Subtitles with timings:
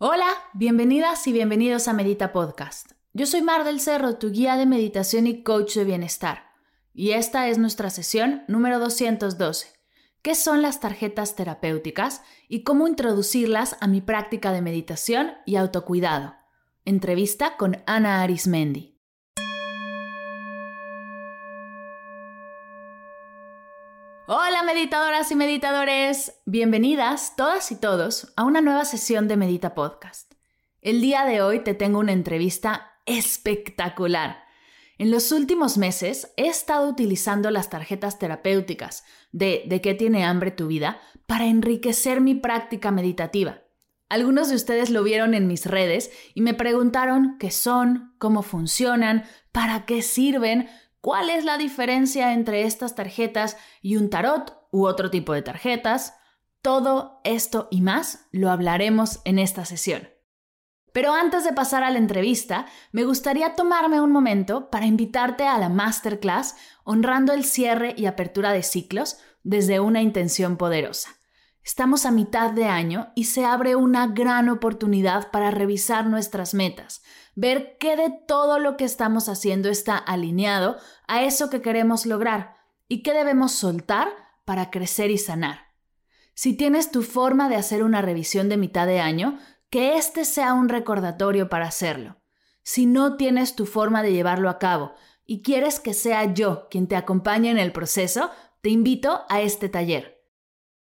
[0.00, 2.92] Hola, bienvenidas y bienvenidos a Medita Podcast.
[3.14, 6.52] Yo soy Mar del Cerro, tu guía de meditación y coach de bienestar.
[6.94, 9.72] Y esta es nuestra sesión número 212.
[10.22, 16.36] ¿Qué son las tarjetas terapéuticas y cómo introducirlas a mi práctica de meditación y autocuidado?
[16.84, 19.00] Entrevista con Ana Arismendi.
[24.28, 30.34] Hola meditadoras y meditadores, bienvenidas todas y todos a una nueva sesión de Medita Podcast.
[30.82, 34.44] El día de hoy te tengo una entrevista espectacular.
[34.98, 40.50] En los últimos meses he estado utilizando las tarjetas terapéuticas de ¿De qué tiene hambre
[40.50, 41.00] tu vida?
[41.24, 43.62] para enriquecer mi práctica meditativa.
[44.10, 49.24] Algunos de ustedes lo vieron en mis redes y me preguntaron qué son, cómo funcionan,
[49.50, 50.68] para qué sirven,
[51.00, 56.14] ¿Cuál es la diferencia entre estas tarjetas y un tarot u otro tipo de tarjetas?
[56.62, 60.08] Todo esto y más lo hablaremos en esta sesión.
[60.92, 65.58] Pero antes de pasar a la entrevista, me gustaría tomarme un momento para invitarte a
[65.58, 71.10] la masterclass honrando el cierre y apertura de ciclos desde una intención poderosa.
[71.62, 77.02] Estamos a mitad de año y se abre una gran oportunidad para revisar nuestras metas,
[77.34, 82.56] ver qué de todo lo que estamos haciendo está alineado a eso que queremos lograr
[82.88, 84.08] y qué debemos soltar
[84.48, 85.74] para crecer y sanar.
[86.32, 90.54] Si tienes tu forma de hacer una revisión de mitad de año, que este sea
[90.54, 92.22] un recordatorio para hacerlo.
[92.62, 94.94] Si no tienes tu forma de llevarlo a cabo
[95.26, 98.30] y quieres que sea yo quien te acompañe en el proceso,
[98.62, 100.24] te invito a este taller.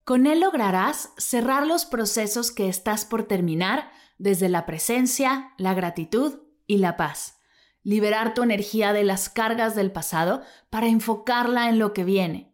[0.03, 6.41] Con él lograrás cerrar los procesos que estás por terminar desde la presencia, la gratitud
[6.67, 7.39] y la paz.
[7.81, 12.52] Liberar tu energía de las cargas del pasado para enfocarla en lo que viene.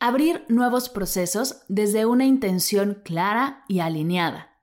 [0.00, 4.56] Abrir nuevos procesos desde una intención clara y alineada.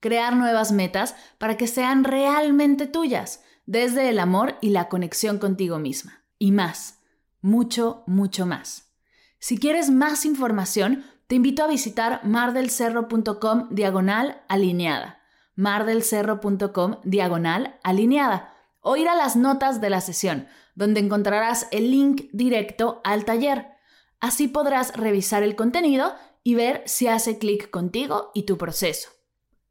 [0.00, 5.78] Crear nuevas metas para que sean realmente tuyas, desde el amor y la conexión contigo
[5.78, 6.24] misma.
[6.38, 6.98] Y más,
[7.40, 8.92] mucho, mucho más.
[9.38, 15.20] Si quieres más información, te invito a visitar mardelcerro.com diagonal alineada.
[15.54, 18.52] mardelcerro.com diagonal alineada.
[18.80, 23.75] O ir a las notas de la sesión, donde encontrarás el link directo al taller.
[24.20, 29.10] Así podrás revisar el contenido y ver si hace clic contigo y tu proceso.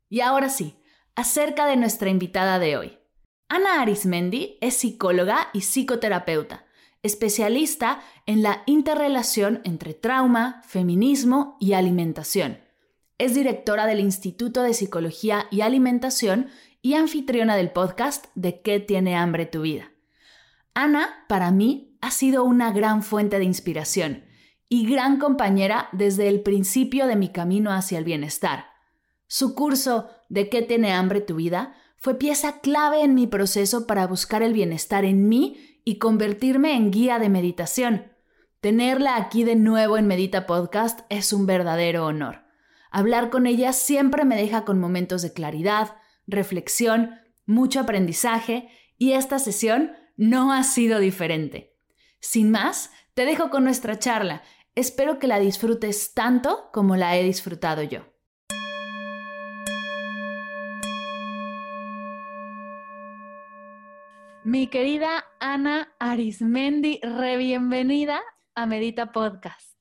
[0.09, 0.75] Y ahora sí,
[1.15, 2.99] acerca de nuestra invitada de hoy.
[3.47, 6.65] Ana Arismendi es psicóloga y psicoterapeuta
[7.05, 12.57] especialista en la interrelación entre trauma, feminismo y alimentación.
[13.19, 16.47] Es directora del Instituto de Psicología y Alimentación
[16.81, 19.91] y anfitriona del podcast De qué tiene hambre tu vida.
[20.73, 24.24] Ana, para mí, ha sido una gran fuente de inspiración
[24.69, 28.65] y gran compañera desde el principio de mi camino hacia el bienestar.
[29.27, 34.07] Su curso De qué tiene hambre tu vida fue pieza clave en mi proceso para
[34.07, 38.11] buscar el bienestar en mí y convertirme en guía de meditación.
[38.59, 42.43] Tenerla aquí de nuevo en Medita Podcast es un verdadero honor.
[42.91, 45.95] Hablar con ella siempre me deja con momentos de claridad,
[46.27, 47.11] reflexión,
[47.45, 51.75] mucho aprendizaje y esta sesión no ha sido diferente.
[52.19, 54.43] Sin más, te dejo con nuestra charla.
[54.77, 58.01] Espero que la disfrutes tanto como la he disfrutado yo.
[64.43, 68.21] Mi querida Ana Arismendi, re bienvenida
[68.53, 69.74] a Medita Podcast.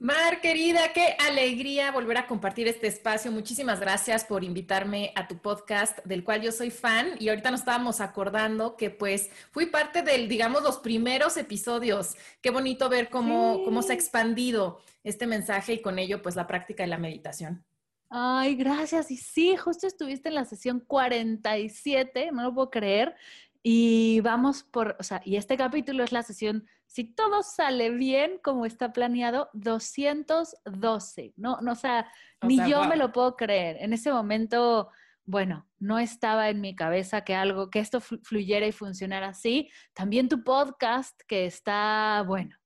[0.00, 3.32] Mar, querida, qué alegría volver a compartir este espacio.
[3.32, 7.16] Muchísimas gracias por invitarme a tu podcast, del cual yo soy fan.
[7.18, 12.14] Y ahorita nos estábamos acordando que pues fui parte del, digamos, los primeros episodios.
[12.40, 16.46] Qué bonito ver cómo, cómo se ha expandido este mensaje y con ello pues la
[16.46, 17.64] práctica de la meditación.
[18.08, 19.10] Ay, gracias.
[19.10, 23.16] Y sí, justo estuviste en la sesión 47, no lo puedo creer.
[23.62, 28.38] Y vamos por, o sea, y este capítulo es la sesión, si todo sale bien
[28.42, 31.60] como está planeado, 212, ¿no?
[31.60, 32.10] no o sea,
[32.42, 33.76] ni yo me lo puedo creer.
[33.80, 34.90] En ese momento,
[35.24, 39.70] bueno, no estaba en mi cabeza que algo, que esto fluyera y funcionara así.
[39.92, 42.56] También tu podcast, que está, bueno,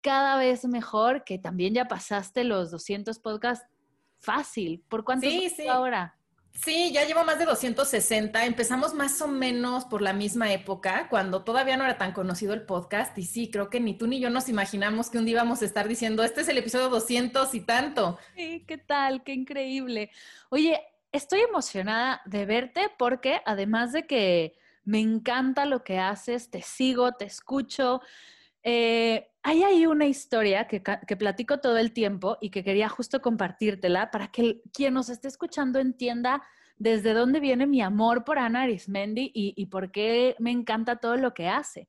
[0.00, 3.66] cada vez mejor, que también ya pasaste los 200 podcasts
[4.18, 4.82] fácil.
[4.88, 5.68] ¿Por cuánto sí, sí.
[5.68, 6.16] ahora?
[6.54, 8.44] Sí, ya llevo más de 260.
[8.44, 12.62] Empezamos más o menos por la misma época, cuando todavía no era tan conocido el
[12.62, 13.16] podcast.
[13.18, 15.64] Y sí, creo que ni tú ni yo nos imaginamos que un día íbamos a
[15.64, 18.18] estar diciendo, este es el episodio 200 y tanto.
[18.36, 19.24] Sí, ¿qué tal?
[19.24, 20.10] Qué increíble.
[20.50, 26.62] Oye, estoy emocionada de verte porque además de que me encanta lo que haces, te
[26.62, 28.02] sigo, te escucho.
[28.62, 30.80] Eh, hay ahí una historia que,
[31.16, 35.78] platico todo el tiempo y que quería justo compartírtela para que quien nos esté escuchando
[35.80, 36.42] entienda
[36.76, 41.16] desde dónde viene mi amor por Ana Arismendi y, y por qué me encanta todo
[41.16, 41.86] lo que hace.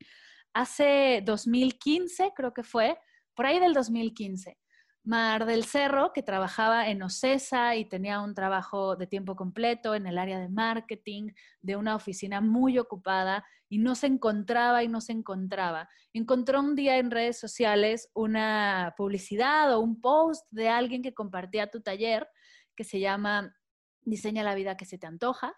[0.53, 2.97] Hace 2015, creo que fue,
[3.35, 4.57] por ahí del 2015,
[5.05, 10.07] Mar del Cerro, que trabajaba en OCESA y tenía un trabajo de tiempo completo en
[10.07, 15.01] el área de marketing, de una oficina muy ocupada y no se encontraba y no
[15.01, 15.89] se encontraba.
[16.13, 21.69] Encontró un día en redes sociales una publicidad o un post de alguien que compartía
[21.69, 22.29] tu taller
[22.75, 23.55] que se llama
[24.01, 25.53] Diseña la vida que se te antoja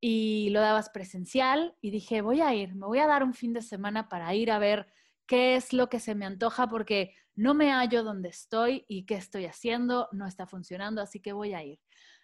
[0.00, 3.52] y lo dabas presencial y dije, voy a ir, me voy a dar un fin
[3.52, 4.88] de semana para ir a ver
[5.26, 9.14] qué es lo que se me antoja porque no me hallo donde estoy y qué
[9.14, 11.78] estoy haciendo, no está funcionando, así que voy a ir.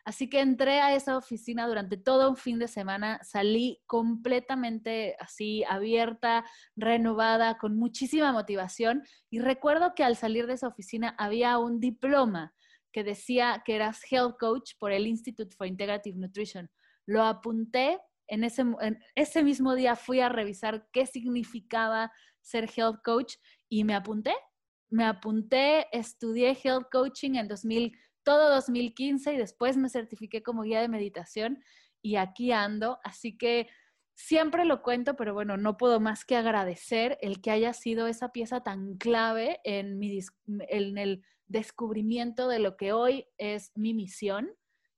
[0.05, 5.65] Así que entré a esa oficina durante todo un fin de semana, salí completamente así,
[5.65, 6.47] abierta,
[6.77, 12.55] renovada, con muchísima motivación y recuerdo que al salir de esa oficina había un diploma
[12.91, 16.71] que decía que eras health coach por el Institute for Integrative Nutrition.
[17.07, 18.65] Lo apunté, en ese,
[19.15, 22.11] ese mismo día fui a revisar qué significaba
[22.41, 23.35] ser health coach
[23.69, 24.35] y me apunté
[24.91, 30.81] me apunté, estudié health coaching en 2000, todo 2015 y después me certifiqué como guía
[30.81, 31.63] de meditación
[32.03, 32.99] y aquí ando.
[33.05, 33.69] Así que
[34.15, 38.31] siempre lo cuento, pero bueno, no puedo más que agradecer el que haya sido esa
[38.33, 44.51] pieza tan clave en, mi, en el descubrimiento de lo que hoy es mi misión.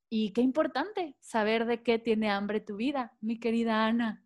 [0.09, 4.25] Y qué importante saber de qué tiene hambre tu vida, mi querida Ana.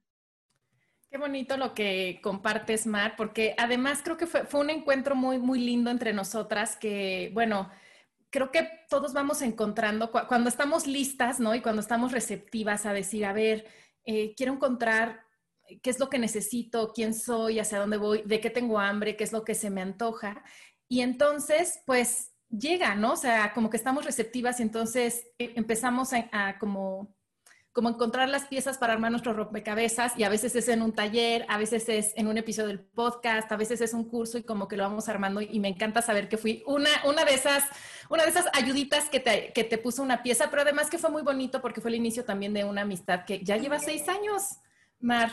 [1.15, 5.61] Qué bonito lo que compartes, Mar, porque además creo que fue, un encuentro muy, muy
[5.61, 7.71] lindo entre nosotras que, bueno,
[8.31, 11.55] creo que todos vamos encontrando, cuando estamos listas, ¿no?
[11.55, 13.65] Y cuando estamos receptivas a decir, a ver,
[14.05, 15.21] eh, quiero encontrar
[15.83, 19.23] qué es lo que necesito, quién soy, hacia dónde voy, de qué tengo hambre, qué
[19.23, 20.43] es lo que se me antoja.
[20.89, 23.13] Y entonces, pues llega, ¿no?
[23.13, 27.14] O sea, como que estamos receptivas y entonces eh, empezamos a como
[27.75, 31.45] como encontrar las piezas para armar nuestro rompecabezas y a veces es en un taller,
[31.49, 34.69] a veces es en un episodio del podcast, a veces es un curso y como
[34.69, 37.65] que lo vamos armando y me encanta saber que fui una, una de esas
[38.09, 41.11] una de esas ayuditas que te, que te puso una pieza, pero además que fue
[41.11, 44.61] muy bonito porque fue el inicio también de una amistad que ya lleva seis años,
[45.01, 45.33] Mar.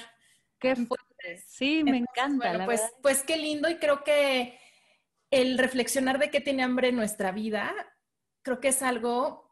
[0.59, 1.43] Qué fuerte.
[1.45, 2.65] Sí, me encanta.
[2.65, 4.57] pues, pues qué lindo y creo que
[5.29, 7.71] el reflexionar de qué tiene hambre nuestra vida,
[8.41, 9.50] creo que es algo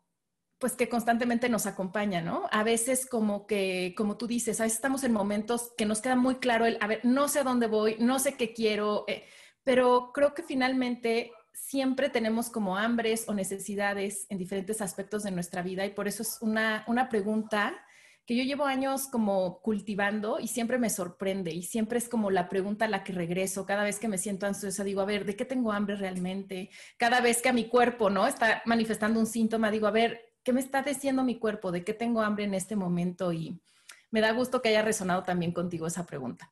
[0.60, 2.48] pues que constantemente nos acompaña, ¿no?
[2.52, 6.18] A veces como que, como tú dices, a veces estamos en momentos que nos queda
[6.18, 9.24] muy claro el, a ver, no sé a dónde voy, no sé qué quiero, eh,
[9.64, 15.62] pero creo que finalmente siempre tenemos como hambres o necesidades en diferentes aspectos de nuestra
[15.62, 17.80] vida y por eso es una, una pregunta
[18.26, 22.48] que yo llevo años como cultivando y siempre me sorprende y siempre es como la
[22.48, 25.36] pregunta a la que regreso cada vez que me siento ansiosa, digo, a ver, ¿de
[25.36, 26.70] qué tengo hambre realmente?
[26.98, 28.28] Cada vez que a mi cuerpo, ¿no?
[28.28, 31.72] Está manifestando un síntoma, digo, a ver, ¿qué me está diciendo mi cuerpo?
[31.72, 33.32] ¿De qué tengo hambre en este momento?
[33.32, 33.62] Y
[34.10, 36.52] me da gusto que haya resonado también contigo esa pregunta.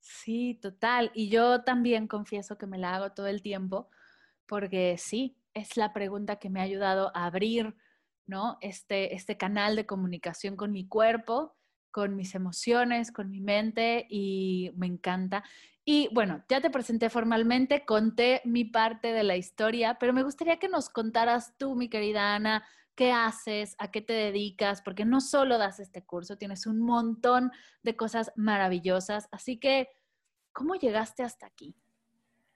[0.00, 1.10] Sí, total.
[1.12, 3.90] Y yo también confieso que me la hago todo el tiempo
[4.46, 7.76] porque sí, es la pregunta que me ha ayudado a abrir,
[8.24, 8.56] ¿no?
[8.62, 11.58] Este, este canal de comunicación con mi cuerpo,
[11.90, 15.44] con mis emociones, con mi mente y me encanta.
[15.84, 20.58] Y bueno, ya te presenté formalmente, conté mi parte de la historia, pero me gustaría
[20.58, 22.64] que nos contaras tú, mi querida Ana,
[22.96, 27.52] qué haces, a qué te dedicas, porque no solo das este curso, tienes un montón
[27.82, 29.28] de cosas maravillosas.
[29.30, 29.88] Así que,
[30.52, 31.76] ¿cómo llegaste hasta aquí?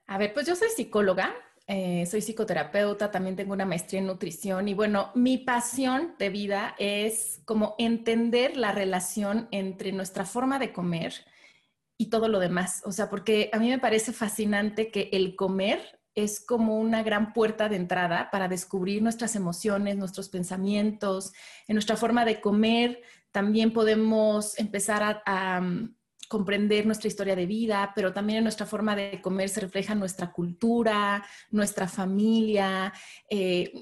[0.07, 1.33] A ver, pues yo soy psicóloga,
[1.67, 6.75] eh, soy psicoterapeuta, también tengo una maestría en nutrición y bueno, mi pasión de vida
[6.79, 11.13] es como entender la relación entre nuestra forma de comer
[11.97, 12.81] y todo lo demás.
[12.83, 17.33] O sea, porque a mí me parece fascinante que el comer es como una gran
[17.33, 21.33] puerta de entrada para descubrir nuestras emociones, nuestros pensamientos,
[21.67, 23.01] en nuestra forma de comer.
[23.31, 25.95] También podemos empezar a, mm,
[26.27, 30.31] comprender nuestra historia de vida, pero también en nuestra forma de comer se refleja nuestra
[30.31, 32.93] cultura, nuestra familia,
[33.29, 33.73] eh,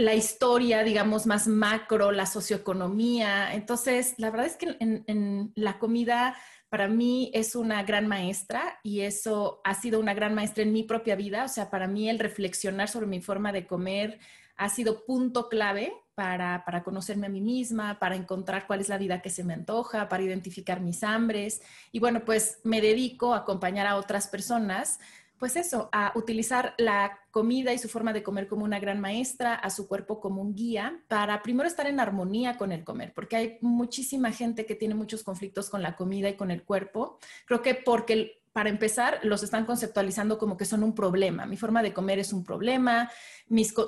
[0.00, 3.54] la, historia, digamos, más macro, la socioeconomía.
[3.54, 6.34] Entonces, la verdad es que en la comida
[6.70, 10.84] para mí es una gran maestra y eso ha sido una gran maestra en mi
[10.84, 11.44] propia vida.
[11.44, 14.20] O sea, para mí el reflexionar sobre mi forma de comer
[14.56, 18.98] ha sido punto clave para, para, conocerme a mí misma, para encontrar cuál es la
[18.98, 21.60] vida que se me antoja, para identificar mis hambres.
[21.90, 25.00] Y bueno, pues me dedico a acompañar a otras personas
[25.40, 29.54] pues eso, a utilizar la comida y su forma de comer como una gran maestra,
[29.54, 33.36] a su cuerpo como un guía, para primero estar en armonía con el comer, porque
[33.36, 37.18] hay muchísima gente que tiene muchos conflictos con la comida y con el cuerpo.
[37.46, 41.46] Creo que porque para empezar, los están conceptualizando como que son un problema.
[41.46, 43.10] Mi forma de comer es un problema,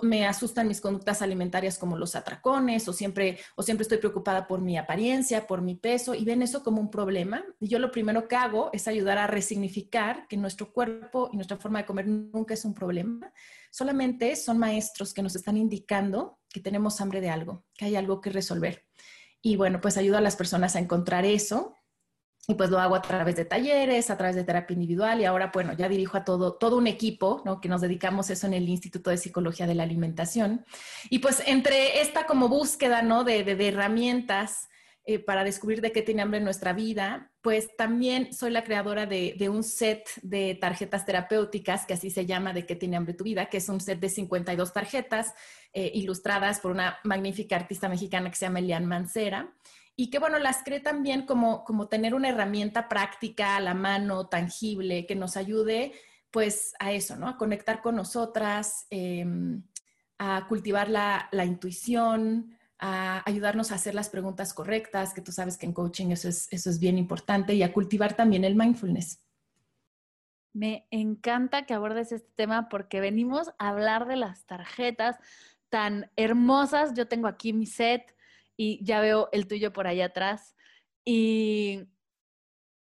[0.03, 4.61] me asustan mis conductas alimentarias como los atracones, o siempre, o siempre estoy preocupada por
[4.61, 7.45] mi apariencia, por mi peso, y ven eso como un problema.
[7.59, 11.57] Y yo lo primero que hago es ayudar a resignificar que nuestro cuerpo y nuestra
[11.57, 13.33] forma de comer nunca es un problema,
[13.71, 18.21] solamente son maestros que nos están indicando que tenemos hambre de algo, que hay algo
[18.21, 18.87] que resolver.
[19.41, 21.75] Y bueno, pues ayuda a las personas a encontrar eso
[22.49, 25.53] y pues lo hago a través de talleres, a través de terapia individual y ahora,
[25.55, 27.61] bueno, ya dirijo a todo, todo un equipo, ¿no?
[27.61, 30.65] Que nos dedicamos eso en el Instituto de Psicología de la Alimentación.
[31.09, 33.23] Y pues entre esta como búsqueda, ¿no?
[33.23, 34.69] De, de, herramientas
[35.05, 39.37] eh, para descubrir de qué tiene hambre nuestra vida, pues también soy la creadora de,
[39.39, 43.23] de, un set de tarjetas terapéuticas, que así se llama, de qué tiene hambre tu
[43.23, 45.33] vida, que es un set de 52 tarjetas
[45.73, 49.55] eh, ilustradas por una magnífica artista mexicana que se llama Elian Mancera
[49.97, 54.29] y que bueno, las cree también como, como tener una herramienta práctica a la mano,
[54.29, 55.93] tangible, que nos ayude
[56.31, 57.29] pues a eso, ¿no?
[57.29, 59.63] A conectar con nosotras, em,
[60.19, 65.59] a cultivar la, la, intuición, a ayudarnos a hacer las preguntas correctas, que tú sabes
[65.59, 69.23] que en coaching eso es, eso es bien importante, y a cultivar también el mindfulness.
[70.55, 75.17] Me encanta que abordes este tema porque venimos a hablar de las tarjetas
[75.69, 76.93] tan hermosas.
[76.95, 78.15] Yo tengo aquí mi set
[78.63, 80.55] y ya veo el tuyo por ahí atrás.
[81.05, 81.89] ¿Y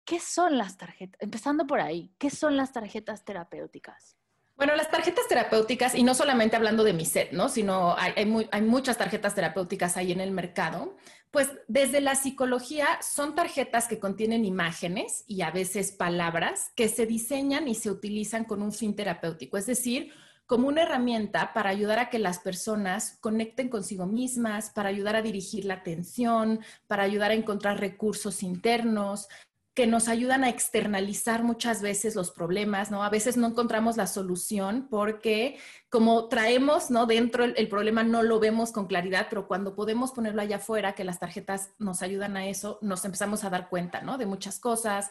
[0.04, 1.22] qué son las tarjetas?
[1.22, 4.18] Empezando por ahí, ¿qué son las tarjetas terapéuticas?
[4.56, 7.50] Bueno, las tarjetas terapéuticas, y no solamente hablando de mi set, ¿no?
[7.50, 8.14] Sino hay,
[8.52, 10.96] hay, muchas tarjetas terapéuticas ahí en el mercado.
[11.32, 17.08] Pues desde la psicología son tarjetas que contienen imágenes y a veces palabras que se
[17.08, 19.58] diseñan y se utilizan con un fin terapéutico.
[19.58, 20.14] Es decir,
[20.46, 25.22] como una herramienta para ayudar a que las personas conecten consigo mismas, para ayudar a
[25.22, 29.28] dirigir la atención, para ayudar a encontrar recursos internos,
[29.74, 33.04] que nos ayudan a externalizar muchas veces los problemas, ¿no?
[33.04, 35.58] A veces no encontramos la solución porque
[35.90, 37.08] como traemos, ¿no?
[37.08, 41.04] Dentro el, problema no lo vemos con claridad, pero cuando podemos ponerlo allá afuera, que
[41.04, 44.20] las tarjetas nos ayudan a eso, nos empezamos a dar cuenta, ¿no?
[44.20, 45.10] De muchas cosas.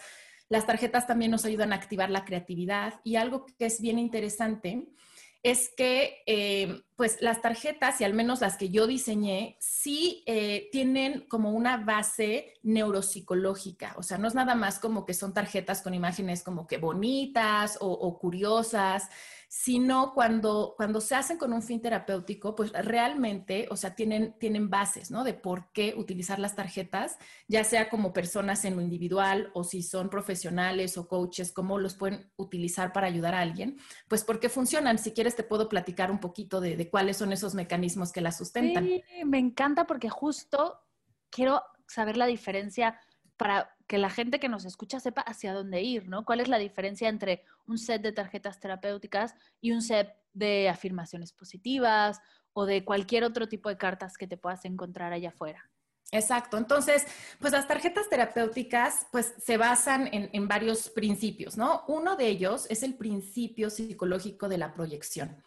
[0.49, 4.93] Las tarjetas también nos ayudan a activar la creatividad y algo que es bien interesante
[5.43, 10.69] es que eh, pues las tarjetas, y al menos las que yo diseñé, sí eh,
[10.71, 13.95] tienen como una base neuropsicológica.
[13.97, 17.77] O sea, no es nada más como que son tarjetas con imágenes como que bonitas
[17.81, 19.09] o curiosas,
[19.55, 24.71] sino cuando, cuando se hacen con un fin terapéutico, pues realmente, o sea, tienen, tienen
[24.71, 25.25] bases, ¿no?
[25.25, 27.19] De por qué utilizar las tarjetas,
[27.49, 31.97] ya sea como personas en lo individual o si son profesionales o coaches, cómo los
[31.97, 33.77] pueden utilizar para ayudar a alguien,
[34.09, 34.97] pues porque funcionan.
[34.97, 38.87] Si quieres, te puedo platicar un poquito de, cuáles son esos mecanismos que las sustentan.
[38.87, 40.81] Sí, me encanta porque justo
[41.29, 42.99] quiero saber la diferencia
[43.37, 46.25] para que la gente que nos escucha sepa hacia dónde ir, ¿no?
[46.25, 51.35] ¿Cuál es la diferencia entre un set de tarjetas terapéuticas y un set de afirmaciones
[51.35, 52.19] positivas
[52.55, 55.69] o de cualquier otro tipo de cartas que te puedas encontrar allá afuera?
[56.11, 56.59] Exacto.
[56.59, 57.07] Entonces,
[57.39, 61.85] pues las tarjetas terapéuticas, pues se basan en, en, varios principios, ¿no?
[61.89, 65.43] Uno de ellos es el principio psicológico de la proyección.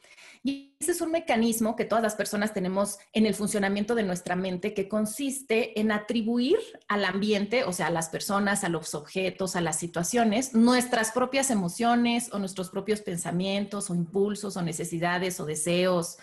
[0.45, 4.35] Y ese es un mecanismo que todas las personas tenemos en el funcionamiento de nuestra
[4.35, 9.55] mente que consiste en atribuir al ambiente, o sea, a las personas, a los objetos,
[9.55, 15.45] a las situaciones, nuestras propias emociones o nuestros propios pensamientos o impulsos o necesidades o
[15.45, 16.17] deseos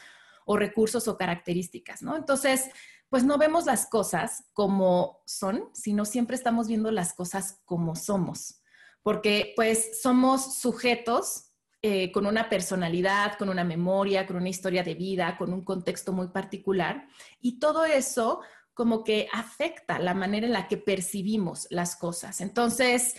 [0.44, 2.16] o recursos o características, ¿no?
[2.16, 2.70] Entonces,
[3.12, 8.62] pues no vemos las cosas como son, sino siempre estamos viendo las cosas como somos,
[9.02, 11.50] porque pues somos sujetos
[11.82, 16.14] eh, con una personalidad, con una memoria, con una historia de vida, con un contexto
[16.14, 17.06] muy particular.
[17.38, 18.40] Y todo eso
[18.72, 22.40] como que afecta la manera en la que percibimos las cosas.
[22.40, 23.14] Entonces,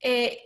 [0.00, 0.40] eh,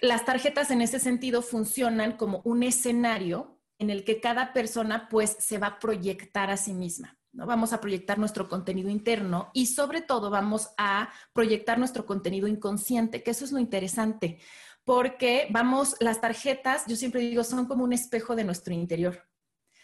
[0.00, 5.34] las tarjetas en ese sentido funcionan como un escenario en el que cada persona pues
[5.40, 7.17] se va a proyectar a sí misma.
[7.38, 7.46] ¿No?
[7.46, 13.22] Vamos a proyectar nuestro contenido interno y sobre todo vamos a proyectar nuestro contenido inconsciente,
[13.22, 14.40] que eso es lo interesante,
[14.84, 19.22] porque vamos, las tarjetas, yo siempre digo, son como un espejo de nuestro interior.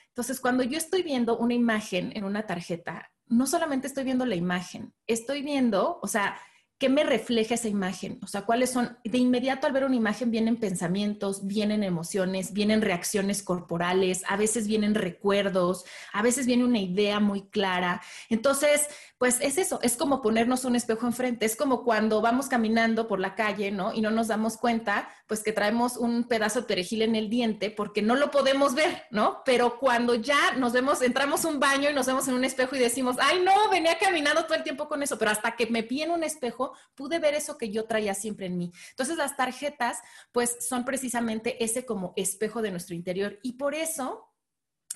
[0.08, 4.34] Entonces, cuando yo estoy viendo una imagen en una tarjeta, no solamente estoy viendo la
[4.34, 6.36] imagen, estoy viendo, o sea,
[6.84, 8.18] ¿qué me refleja esa imagen?
[8.22, 8.98] O sea, ¿cuáles son?
[9.04, 14.66] De inmediato al ver una imagen vienen pensamientos, vienen emociones, vienen reacciones corporales, a veces
[14.66, 18.02] vienen recuerdos, a veces viene una idea muy clara.
[18.28, 18.86] Entonces,
[19.16, 23.18] pues es eso, es como ponernos un espejo enfrente, es como cuando vamos caminando por
[23.18, 23.94] la calle, ¿no?
[23.94, 27.70] Y no nos damos cuenta, pues que traemos un pedazo de perejil en el diente
[27.70, 29.40] porque no lo podemos ver, ¿no?
[29.46, 32.80] Pero cuando ya nos vemos, entramos un baño y nos vemos en un espejo y
[32.80, 36.02] decimos, ay, no, venía caminando todo el tiempo con eso, pero hasta que me vi
[36.02, 38.72] un espejo, pude ver eso que yo traía siempre en mí.
[38.90, 39.98] Entonces, las tarjetas,
[40.32, 44.30] pues son precisamente ese como espejo de nuestro interior y por eso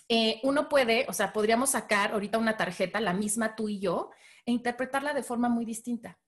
[0.08, 4.11] eh, uno puede, o sea, podríamos sacar ahorita una tarjeta, la misma tú y yo,
[4.47, 6.18] e interpretarla de forma muy distinta.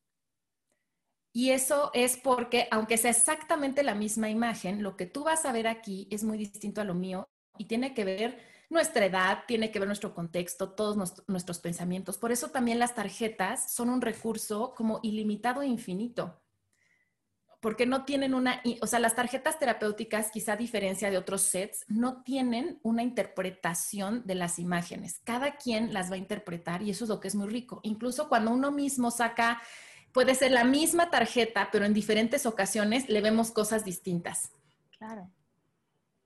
[1.32, 5.52] Y eso es porque, aunque sea exactamente la misma imagen, lo que tú vas a
[5.52, 9.70] ver aquí es muy distinto a lo mío y tiene que ver nuestra edad, tiene
[9.70, 10.96] que ver nuestro contexto, todos
[11.26, 12.16] nuestros pensamientos.
[12.16, 16.40] Por eso también las tarjetas son un recurso como ilimitado e infinito
[17.60, 21.84] porque no tienen una, o sea, las tarjetas terapéuticas, quizá a diferencia de otros sets,
[21.88, 25.20] no tienen una interpretación de las imágenes.
[25.24, 27.80] Cada quien las va a interpretar y eso es lo que es muy rico.
[27.82, 29.60] Incluso cuando uno mismo saca,
[30.12, 34.52] puede ser la misma tarjeta, pero en diferentes ocasiones le vemos cosas distintas.
[34.96, 35.30] Claro.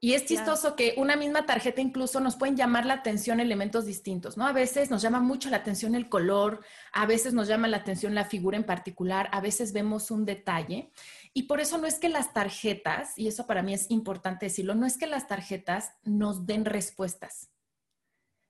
[0.05, 4.37] Y es chistoso que una misma tarjeta incluso nos pueden llamar la atención elementos distintos,
[4.37, 4.47] ¿no?
[4.47, 6.61] A veces nos llama mucho la atención el color,
[6.93, 10.91] a veces nos llama la atención la figura en particular, a veces vemos un detalle.
[11.33, 14.75] Y por eso no es que las tarjetas, y eso para mí es importante decirlo,
[14.75, 17.54] no es que las tarjetas nos den respuestas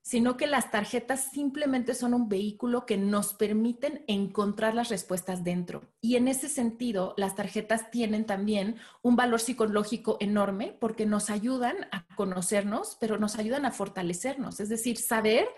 [0.04, 5.88] sino que las tarjetas simplemente son un vehículo que nos permiten encontrar las respuestas dentro.
[6.02, 11.88] Y en ese sentido, las tarjetas tienen también un valor psicológico enorme porque nos ayudan
[11.90, 15.49] a conocernos, pero nos ayudan a fortalecernos, es decir, saber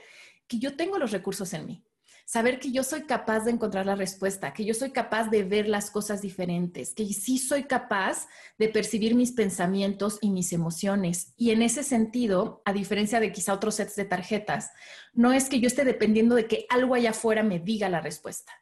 [0.46, 1.84] que yo tengo los recursos en mí
[2.26, 5.68] saber que yo soy capaz de encontrar la respuesta, que yo soy capaz de ver
[5.68, 8.26] las cosas diferentes, que sí soy capaz
[8.58, 11.32] de percibir mis pensamientos y mis emociones.
[11.36, 14.72] Y en ese sentido, a diferencia de quizá otros sets de tarjetas,
[15.14, 18.52] no es que yo esté dependiendo de que algo allá afuera me diga la respuesta.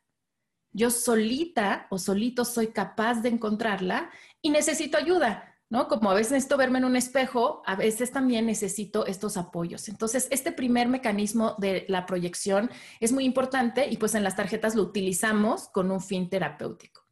[0.70, 4.10] Yo solita o solito soy capaz de encontrarla
[4.42, 5.88] y necesito ayuda ¿no?
[5.88, 9.88] Como a veces necesito verme en un espejo, a veces también necesito estos apoyos.
[9.88, 14.76] Entonces, este primer mecanismo de la proyección es muy importante y pues en las tarjetas
[14.76, 17.02] lo utilizamos con un fin terapéutico.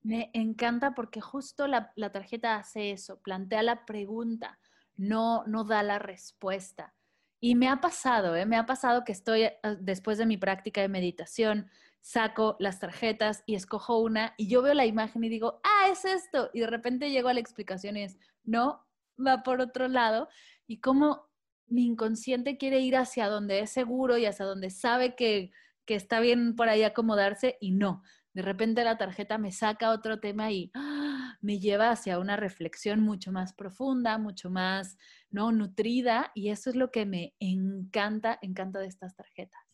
[0.00, 4.58] Me encanta porque justo la, tarjeta hace eso, plantea la pregunta,
[4.96, 6.94] no, no da la respuesta.
[7.38, 8.46] Y me ha pasado, ¿eh?
[8.46, 11.68] me ha pasado que estoy eh, después de mi práctica de meditación,
[12.02, 16.04] saco las tarjetas y escojo una y yo veo la imagen y digo, ah, es
[16.04, 16.50] esto.
[16.52, 18.84] Y de repente llego a la explicación y es, no,
[19.24, 20.28] va por otro lado.
[20.66, 21.30] Y como
[21.68, 25.52] mi inconsciente quiere ir hacia donde es seguro y hacia donde sabe que,
[25.86, 28.02] que está bien por ahí acomodarse y no.
[28.34, 31.38] De repente la tarjeta me saca otro tema y ¡ah!
[31.40, 34.98] me lleva hacia una reflexión mucho más profunda, mucho más
[35.30, 39.71] no nutrida y eso es lo que me encanta, encanta de estas tarjetas.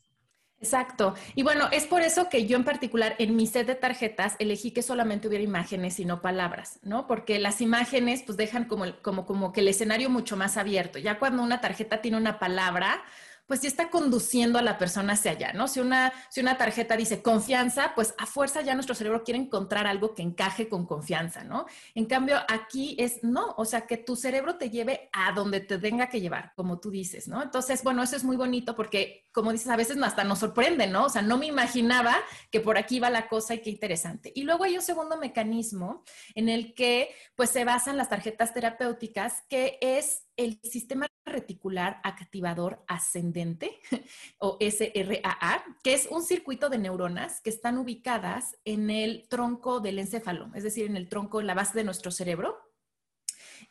[0.60, 1.14] Exacto.
[1.36, 4.72] Y bueno, es por eso que yo en particular en mi set de tarjetas elegí
[4.72, 7.06] que solamente hubiera imágenes y no palabras, ¿no?
[7.06, 10.98] Porque las imágenes pues dejan como, como, como que el escenario mucho más abierto.
[10.98, 13.02] Ya cuando una tarjeta tiene una palabra,
[13.48, 15.68] pues sí está conduciendo a la persona hacia allá, ¿no?
[15.68, 19.86] Si una, si una tarjeta dice confianza, pues a fuerza ya nuestro cerebro quiere encontrar
[19.86, 21.64] algo que encaje con confianza, ¿no?
[21.94, 25.78] En cambio, aquí es no, o sea, que tu cerebro te lleve a donde te
[25.78, 27.42] tenga que llevar, como tú dices, ¿no?
[27.42, 31.06] Entonces, bueno, eso es muy bonito porque, como dices, a veces hasta nos sorprende, ¿no?
[31.06, 32.16] O sea, no me imaginaba
[32.50, 34.30] que por aquí va la cosa y qué interesante.
[34.34, 39.42] Y luego hay un segundo mecanismo en el que, pues, se basan las tarjetas terapéuticas,
[39.48, 43.80] que es el sistema reticular activador ascendente
[44.38, 49.98] o SRAA, que es un circuito de neuronas que están ubicadas en el tronco del
[49.98, 52.56] encéfalo, es decir, en el tronco, en la base de nuestro cerebro.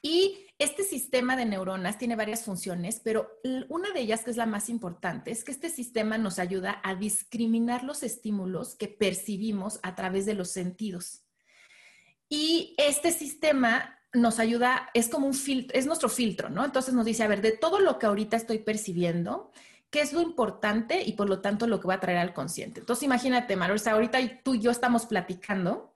[0.01, 3.31] Y este sistema de neuronas tiene varias funciones, pero
[3.69, 6.93] una de ellas, que es la más importante, es que este sistema nos ayuda a
[6.93, 11.23] discriminar los estímulos que percibimos a través de los sentidos.
[12.29, 16.65] Y este sistema nos ayuda, es como un filtro, es nuestro filtro, ¿no?
[16.65, 19.51] Entonces nos dice, a ver, de todo lo que ahorita estoy percibiendo,
[19.89, 22.79] ¿qué es lo importante y por lo tanto lo que va a traer al consciente?
[22.79, 25.93] Entonces imagínate, Maru, ahorita tú y yo estamos platicando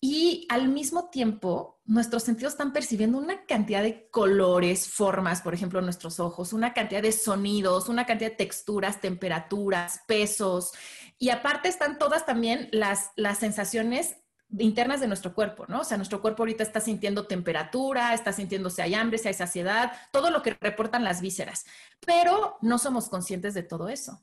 [0.00, 5.80] y al mismo tiempo nuestros sentidos están percibiendo una cantidad de colores, formas, por ejemplo,
[5.80, 10.72] nuestros ojos, una cantidad de sonidos, una cantidad de texturas, temperaturas, pesos.
[11.18, 14.16] Y aparte están todas también las, las sensaciones
[14.56, 15.80] internas de nuestro cuerpo, ¿no?
[15.80, 19.34] O sea, nuestro cuerpo ahorita está sintiendo temperatura, está sintiendo si hay hambre, si hay
[19.34, 21.66] saciedad, todo lo que reportan las vísceras,
[22.04, 24.22] pero no somos conscientes de todo eso.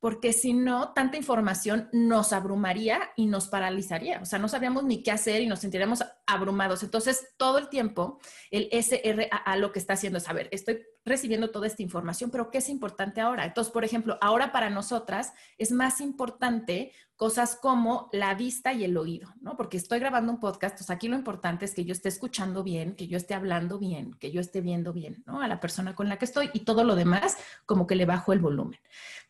[0.00, 4.20] Porque si no, tanta información nos abrumaría y nos paralizaría.
[4.22, 6.82] O sea, no sabríamos ni qué hacer y nos sentiríamos abrumados.
[6.82, 11.66] Entonces, todo el tiempo, el SRAA lo que está haciendo es, saber, estoy recibiendo toda
[11.66, 13.44] esta información, pero ¿qué es importante ahora?
[13.44, 18.96] Entonces, por ejemplo, ahora para nosotras es más importante cosas como la vista y el
[18.96, 19.56] oído, ¿no?
[19.56, 22.94] Porque estoy grabando un podcast, entonces aquí lo importante es que yo esté escuchando bien,
[22.94, 25.42] que yo esté hablando bien, que yo esté viendo bien, ¿no?
[25.42, 28.32] A la persona con la que estoy y todo lo demás como que le bajo
[28.32, 28.78] el volumen.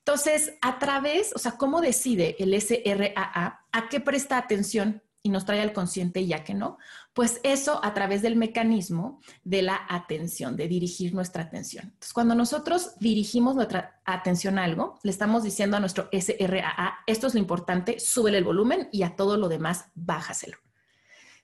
[0.09, 5.45] Entonces, a través, o sea, ¿cómo decide el SRAA a qué presta atención y nos
[5.45, 6.79] trae al consciente y ya que no?
[7.13, 11.85] Pues eso a través del mecanismo de la atención, de dirigir nuestra atención.
[11.85, 17.27] Entonces, cuando nosotros dirigimos nuestra atención a algo, le estamos diciendo a nuestro SRAA, esto
[17.27, 20.57] es lo importante, súbele el volumen y a todo lo demás, bájaselo.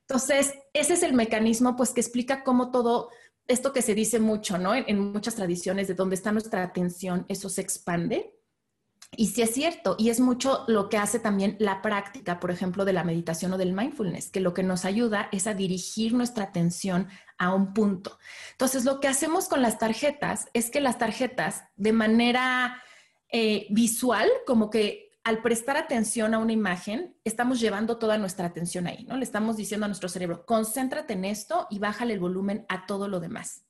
[0.09, 3.11] Entonces, ese es el mecanismo, pues, que explica cómo todo
[3.47, 4.75] esto que se dice mucho, ¿no?
[4.75, 8.35] En, en muchas tradiciones de donde está nuestra atención, eso se expande
[9.17, 12.85] y sí es cierto, y es mucho lo que hace también la práctica, por ejemplo,
[12.85, 16.45] de la meditación o del mindfulness, que lo que nos ayuda es a dirigir nuestra
[16.45, 18.19] atención a un punto.
[18.53, 22.83] Entonces, lo que hacemos con las tarjetas es que las tarjetas, de manera
[23.29, 28.87] eh, visual, como que al prestar atención a una imagen, estamos llevando toda nuestra atención
[28.87, 29.17] ahí, ¿no?
[29.17, 33.09] Le estamos diciendo a nuestro cerebro, concéntrate en esto y bájale el volumen a todo
[33.09, 33.64] lo demás.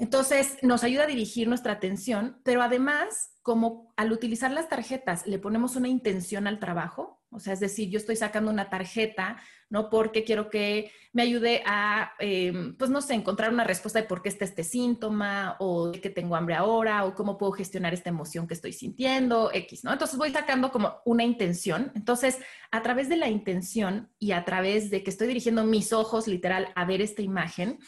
[0.00, 5.38] Entonces, nos ayuda a dirigir nuestra atención, pero además, como al utilizar las tarjetas le
[5.38, 9.36] ponemos una intención al trabajo, o sea, es decir, yo estoy sacando una tarjeta,
[9.68, 14.08] no porque quiero que me ayude a, em, pues no sé, encontrar una respuesta de
[14.08, 17.94] por qué está este síntoma, o de que tengo hambre ahora, o cómo puedo gestionar
[17.94, 19.92] esta emoción que estoy sintiendo, X, ¿no?
[19.92, 21.92] Entonces voy sacando como una intención.
[21.94, 22.38] Entonces,
[22.72, 26.72] a través de la intención y a través de que estoy dirigiendo mis ojos literal
[26.74, 27.78] a ver esta imagen,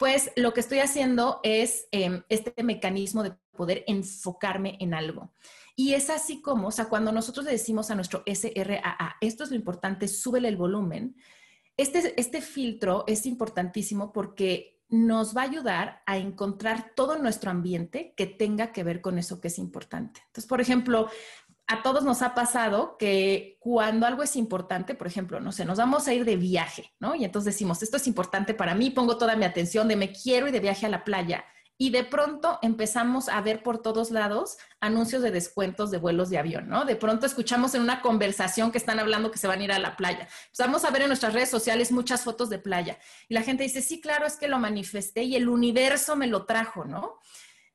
[0.00, 5.34] pues lo que estoy haciendo es em, este mecanismo de poder enfocarme en algo.
[5.76, 9.50] Y es así como, o sea, cuando nosotros le decimos a nuestro SRAA, esto es
[9.50, 11.16] lo importante, súbele el volumen,
[11.76, 18.14] este, este filtro es importantísimo porque nos va a ayudar a encontrar todo nuestro ambiente
[18.16, 20.22] que tenga que ver con eso que es importante.
[20.26, 21.10] Entonces, por ejemplo,
[21.70, 25.78] a todos nos ha pasado que cuando algo es importante, por ejemplo, no sé, nos
[25.78, 27.14] vamos a ir de viaje, ¿no?
[27.14, 30.48] Y entonces decimos, esto es importante para mí, pongo toda mi atención de me quiero
[30.48, 31.44] ir de viaje a la playa.
[31.78, 36.38] Y de pronto empezamos a ver por todos lados anuncios de descuentos de vuelos de
[36.38, 36.84] avión, ¿no?
[36.84, 39.78] De pronto escuchamos en una conversación que están hablando que se van a ir a
[39.78, 40.28] la playa.
[40.46, 42.98] Empezamos a ver en nuestras redes sociales muchas fotos de playa.
[43.28, 46.46] Y la gente dice, sí, claro, es que lo manifesté y el universo me lo
[46.46, 47.14] trajo, ¿no?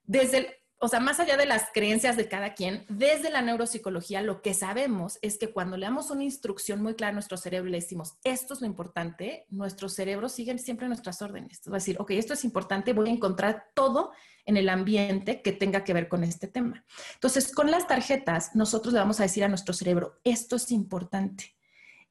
[0.04, 4.22] Desde el, o sea, más allá de las creencias de cada quien, desde la neuropsicología
[4.22, 7.70] lo que sabemos es que cuando le damos una instrucción muy clara a nuestro cerebro
[7.70, 11.62] y le decimos, esto es lo importante, nuestro cerebro sigue siempre nuestras órdenes.
[11.68, 14.12] A decir, ok, esto es importante, voy a encontrar todo
[14.46, 16.84] en el ambiente que tenga que ver con este tema.
[17.14, 21.56] Entonces, con las tarjetas, nosotros le vamos a decir a nuestro cerebro, esto es importante.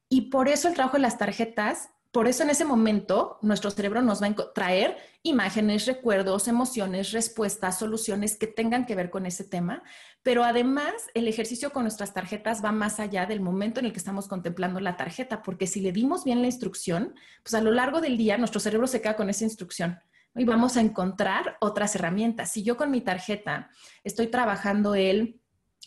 [0.09, 4.01] Y por eso el trabajo de las tarjetas por eso en ese momento nuestro cerebro
[4.01, 9.43] nos va a traer imágenes, recuerdos, emociones, respuestas, soluciones que tengan que ver con ese
[9.43, 9.83] tema,
[10.23, 13.99] pero además el ejercicio con nuestras tarjetas va más allá del momento en el que
[13.99, 17.99] estamos contemplando la tarjeta, porque si le dimos bien la instrucción, pues a lo largo
[17.99, 19.99] del día nuestro cerebro se queda con esa instrucción
[20.37, 22.49] y vamos a encontrar otras herramientas.
[22.49, 23.69] Si yo con mi tarjeta
[24.05, 25.41] estoy trabajando el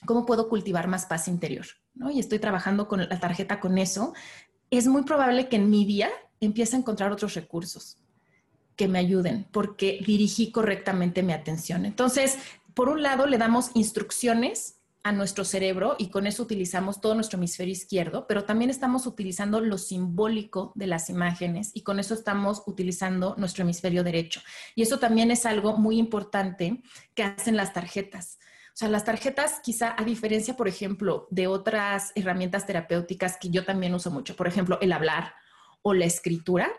[0.04, 1.64] cómo puedo cultivar más paz interior,
[1.94, 2.10] ¿no?
[2.10, 4.12] Y estoy trabajando con la tarjeta con eso,
[4.70, 7.98] es muy probable que en mi día empiece a encontrar otros recursos
[8.76, 11.84] que me ayuden porque dirigí correctamente mi atención.
[11.84, 12.38] Entonces,
[12.74, 17.38] por un lado, le damos instrucciones a nuestro cerebro y con eso utilizamos todo nuestro
[17.38, 22.62] hemisferio izquierdo, pero también estamos utilizando lo simbólico de las imágenes y con eso estamos
[22.66, 24.40] utilizando nuestro hemisferio derecho.
[24.74, 26.82] Y eso también es algo muy importante
[27.14, 28.38] que hacen las tarjetas.
[28.78, 33.64] O sea, las tarjetas quizá a diferencia, por ejemplo, de otras herramientas terapéuticas que yo
[33.64, 35.34] también uso mucho, por ejemplo, el hablar
[35.82, 36.70] o la escritura,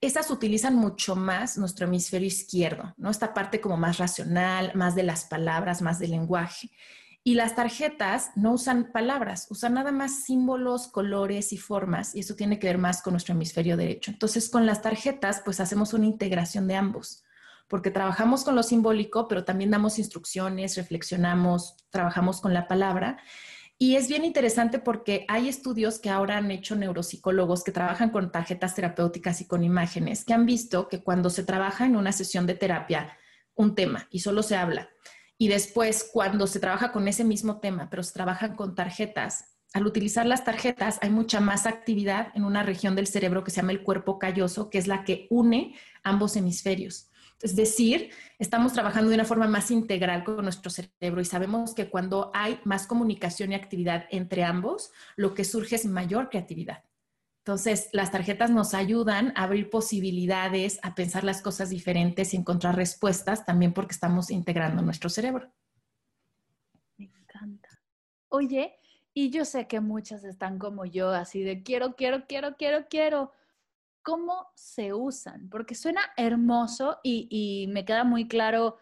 [0.00, 3.10] esas utilizan mucho más nuestro hemisferio izquierdo, ¿no?
[3.10, 6.70] Esta parte como más racional, más de las palabras, más del lenguaje.
[7.24, 12.36] Y las tarjetas no usan palabras, usan nada más símbolos, colores y formas, y eso
[12.36, 14.12] tiene que ver más con nuestro hemisferio derecho.
[14.12, 17.24] Entonces, con las tarjetas, pues hacemos una integración de ambos
[17.70, 23.18] porque trabajamos con lo simbólico, pero también damos instrucciones, reflexionamos, trabajamos con la palabra.
[23.78, 28.32] Y es bien interesante porque hay estudios que ahora han hecho neuropsicólogos que trabajan con
[28.32, 32.44] tarjetas terapéuticas y con imágenes, que han visto que cuando se trabaja en una sesión
[32.44, 33.16] de terapia
[33.54, 34.90] un tema y solo se habla,
[35.38, 39.86] y después cuando se trabaja con ese mismo tema, pero se trabajan con tarjetas, al
[39.86, 43.72] utilizar las tarjetas hay mucha más actividad en una región del cerebro que se llama
[43.72, 47.09] el cuerpo calloso, que es la que une ambos hemisferios.
[47.42, 51.88] Es decir, estamos trabajando de una forma más integral con nuestro cerebro y sabemos que
[51.88, 56.84] cuando hay más comunicación y actividad entre ambos, lo que surge es mayor creatividad.
[57.38, 62.76] Entonces, las tarjetas nos ayudan a abrir posibilidades, a pensar las cosas diferentes y encontrar
[62.76, 65.50] respuestas también porque estamos integrando nuestro cerebro.
[66.98, 67.80] Me encanta.
[68.28, 68.76] Oye,
[69.14, 73.32] y yo sé que muchas están como yo, así de quiero, quiero, quiero, quiero, quiero
[74.02, 78.78] cómo se usan, porque suena hermoso y, me queda muy claro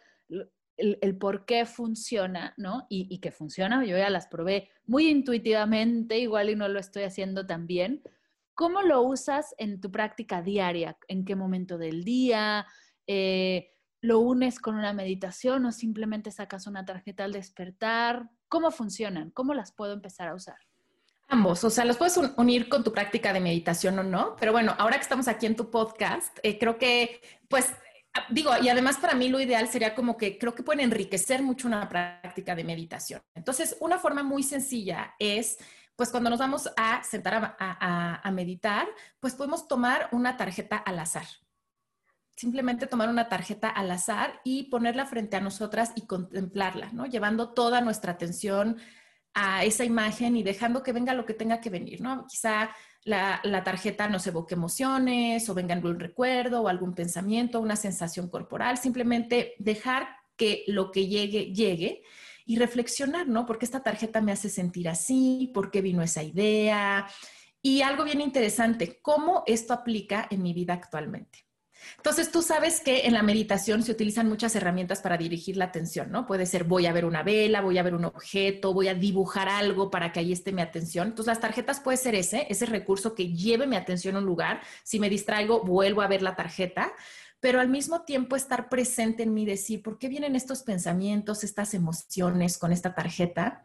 [0.76, 2.86] el, por qué funciona, ¿no?
[2.88, 7.46] Y, que funciona, yo ya las probé muy intuitivamente, igual y no lo estoy haciendo
[7.46, 8.02] tan bien.
[8.54, 10.96] ¿Cómo lo usas en tu práctica diaria?
[11.08, 12.66] ¿En qué momento del día?
[13.06, 18.30] Eh, ¿Lo unes con una meditación o simplemente sacas una tarjeta al despertar?
[18.48, 19.30] ¿Cómo funcionan?
[19.30, 20.67] ¿Cómo las puedo empezar a usar?
[21.30, 24.74] Ambos, o sea, los puedes unir con tu práctica de meditación o no, pero bueno,
[24.78, 27.66] ahora que estamos aquí en tu podcast, eh, creo que, pues,
[28.14, 31.42] ah, digo, y además para mí lo ideal sería como que creo que pueden enriquecer
[31.42, 33.20] mucho una práctica de meditación.
[33.34, 35.58] Entonces, una forma muy sencilla es,
[35.96, 38.88] pues, cuando nos vamos a sentar a, a meditar,
[39.20, 41.26] pues podemos tomar una tarjeta al azar.
[42.36, 47.04] Simplemente tomar una tarjeta al azar y ponerla frente a nosotras y contemplarla, ¿no?
[47.04, 48.78] Llevando toda nuestra atención
[49.34, 52.26] a esa imagen y dejando que venga lo que tenga que venir, ¿no?
[52.26, 52.70] Quizá
[53.04, 58.78] la, tarjeta nos evoque emociones o venga algún recuerdo o algún pensamiento, una sensación corporal,
[58.78, 62.02] simplemente dejar que lo que llegue, llegue
[62.46, 63.46] y reflexionar, ¿no?
[63.46, 65.50] ¿Por qué esta tarjeta me hace sentir así?
[65.54, 67.06] ¿Por qué vino esa idea?
[67.60, 71.47] Y algo bien interesante, ¿cómo esto aplica en mi vida actualmente?
[71.96, 76.10] Entonces, tú sabes que en la meditación se utilizan muchas herramientas para dirigir la atención,
[76.10, 76.26] ¿no?
[76.26, 79.48] Puede ser voy a ver una vela, voy a ver un objeto, voy a dibujar
[79.48, 81.08] algo para que ahí esté mi atención.
[81.08, 84.60] Entonces, las tarjetas puede ser ese, ese recurso que lleve mi atención a un lugar.
[84.84, 86.92] Si me distraigo, vuelvo a ver la tarjeta
[87.40, 91.72] pero al mismo tiempo estar presente en mí, decir, ¿por qué vienen estos pensamientos, estas
[91.72, 93.62] emociones con esta tarjeta?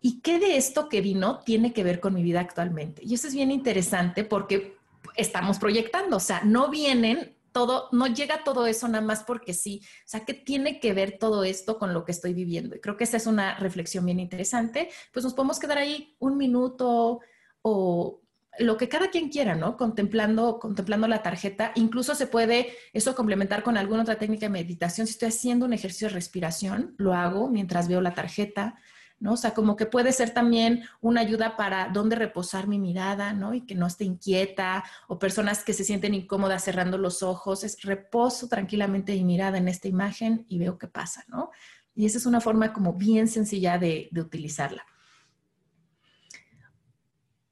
[0.00, 3.02] ¿Y qué de esto que vino tiene que ver con mi vida actualmente?
[3.04, 4.76] Y eso es bien interesante porque
[5.16, 9.82] estamos proyectando, o sea, no vienen todo, no llega todo eso nada más porque sí.
[9.84, 12.74] O sea, ¿qué tiene que ver todo esto con lo que estoy viviendo?
[12.74, 14.88] Y creo que esa es una reflexión bien interesante.
[15.12, 17.20] Pues nos podemos quedar ahí un minuto
[17.60, 18.22] o
[18.58, 19.76] lo que cada quien quiera, ¿no?
[19.76, 21.72] Contemplando, contemplando la tarjeta.
[21.74, 25.06] Incluso se puede eso complementar con alguna otra técnica de meditación.
[25.06, 28.76] Si estoy haciendo un ejercicio de respiración, lo hago mientras veo la tarjeta.
[29.22, 29.34] ¿No?
[29.34, 33.54] O sea, como que puede ser también una ayuda para dónde reposar mi mirada, ¿no?
[33.54, 37.80] Y que no esté inquieta, o personas que se sienten incómodas cerrando los ojos, es
[37.82, 41.50] reposo tranquilamente mi mirada en esta imagen y veo qué pasa, ¿no?
[41.94, 44.84] Y esa es una forma como bien sencilla de, de utilizarla.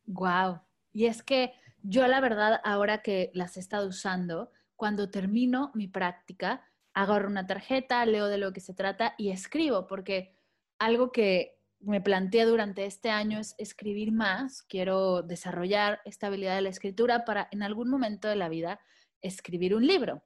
[0.06, 0.61] Wow.
[0.92, 1.52] Y es que
[1.83, 7.46] yo la verdad, ahora que las he estado usando, cuando termino mi práctica, agarro una
[7.46, 10.35] tarjeta, leo de lo que se trata y escribo, porque
[10.80, 16.62] algo que me planteé durante este año es escribir más, quiero desarrollar esta habilidad de
[16.62, 18.80] la escritura para en algún momento de la vida
[19.22, 20.22] escribir un libro.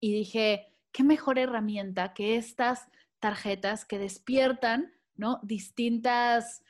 [0.00, 2.88] Y dije, qué mejor herramienta que estas
[3.20, 5.40] tarjetas que despiertan, ¿no?
[5.42, 6.62] Distintas,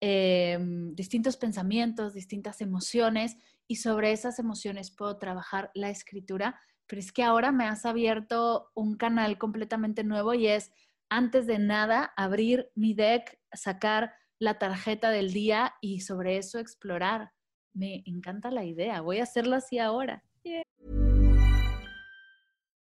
[0.00, 7.12] em, distintos pensamientos, distintas emociones, y sobre esas emociones puedo trabajar la escritura, pero es
[7.12, 10.70] que ahora me has abierto un canal completamente nuevo y es
[11.14, 17.30] antes de nada abrir mi deck, sacar la tarjeta del día y sobre eso explorar.
[17.72, 19.00] Me encanta la idea.
[19.00, 20.24] Voy a hacerlo así ahora.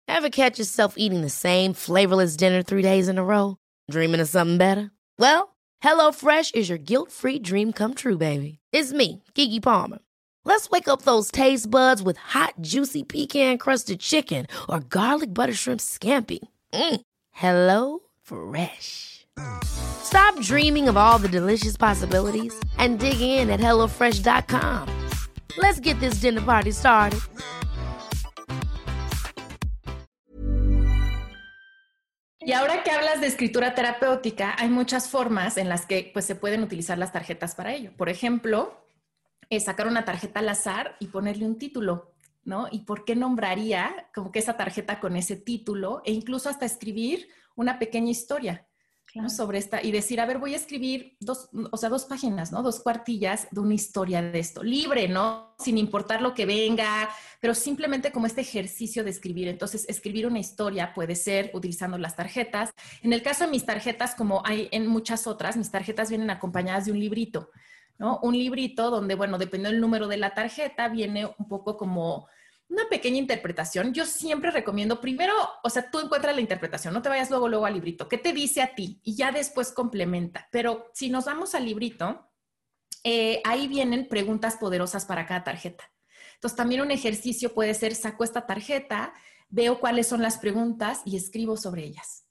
[0.07, 3.57] Ever catch yourself eating the same flavorless dinner three days in a row?
[3.89, 4.91] Dreaming of something better?
[5.19, 8.59] Well, HelloFresh is your guilt-free dream come true, baby.
[8.71, 9.99] It's me, Kiki Palmer.
[10.45, 15.81] Let's wake up those taste buds with hot, juicy pecan-crusted chicken or garlic butter shrimp
[15.81, 16.39] scampi.
[16.73, 17.01] Mm.
[17.31, 19.27] Hello Fresh.
[19.63, 24.87] Stop dreaming of all the delicious possibilities and dig in at HelloFresh.com.
[25.57, 27.19] Let's get this dinner party started.
[32.45, 36.35] Y ahora que hablas de escritura terapéutica, hay muchas formas en las que pues, se
[36.35, 37.91] pueden utilizar las tarjetas para ello.
[37.95, 38.85] Por ejemplo,
[39.49, 42.13] es sacar una tarjeta al azar y ponerle un título.
[42.45, 42.67] ¿no?
[42.71, 47.29] ¿Y por qué nombraría como que esa tarjeta con ese título e incluso hasta escribir
[47.55, 48.67] una pequeña historia
[49.29, 52.63] sobre esta y decir, a ver, voy a escribir dos, o sea, dos páginas, ¿no?
[52.63, 55.55] Dos cuartillas de una historia de esto, libre, ¿no?
[55.59, 59.47] Sin importar lo que venga, pero simplemente como este ejercicio de escribir.
[59.47, 62.71] Entonces, escribir una historia puede ser utilizando las tarjetas.
[63.03, 66.85] En el caso de mis tarjetas, como hay en muchas otras, mis tarjetas vienen acompañadas
[66.85, 67.51] de un librito,
[67.99, 68.19] ¿no?
[68.23, 72.27] Un librito donde, bueno, dependiendo del número de la tarjeta, viene un poco como
[72.69, 73.93] una pequeña interpretación.
[73.93, 77.65] Yo siempre recomiendo, primero, o sea, tú encuentras la interpretación, no te vayas luego, luego
[77.65, 78.07] al librito.
[78.07, 78.99] ¿Qué te dice a ti?
[79.03, 80.47] Y ya después complementa.
[80.51, 82.29] Pero si nos vamos al librito,
[83.03, 85.83] eh, ahí vienen preguntas poderosas para cada tarjeta.
[86.35, 89.13] Entonces, también un ejercicio puede ser, saco esta tarjeta,
[89.49, 92.25] veo cuáles son las preguntas y escribo sobre ellas.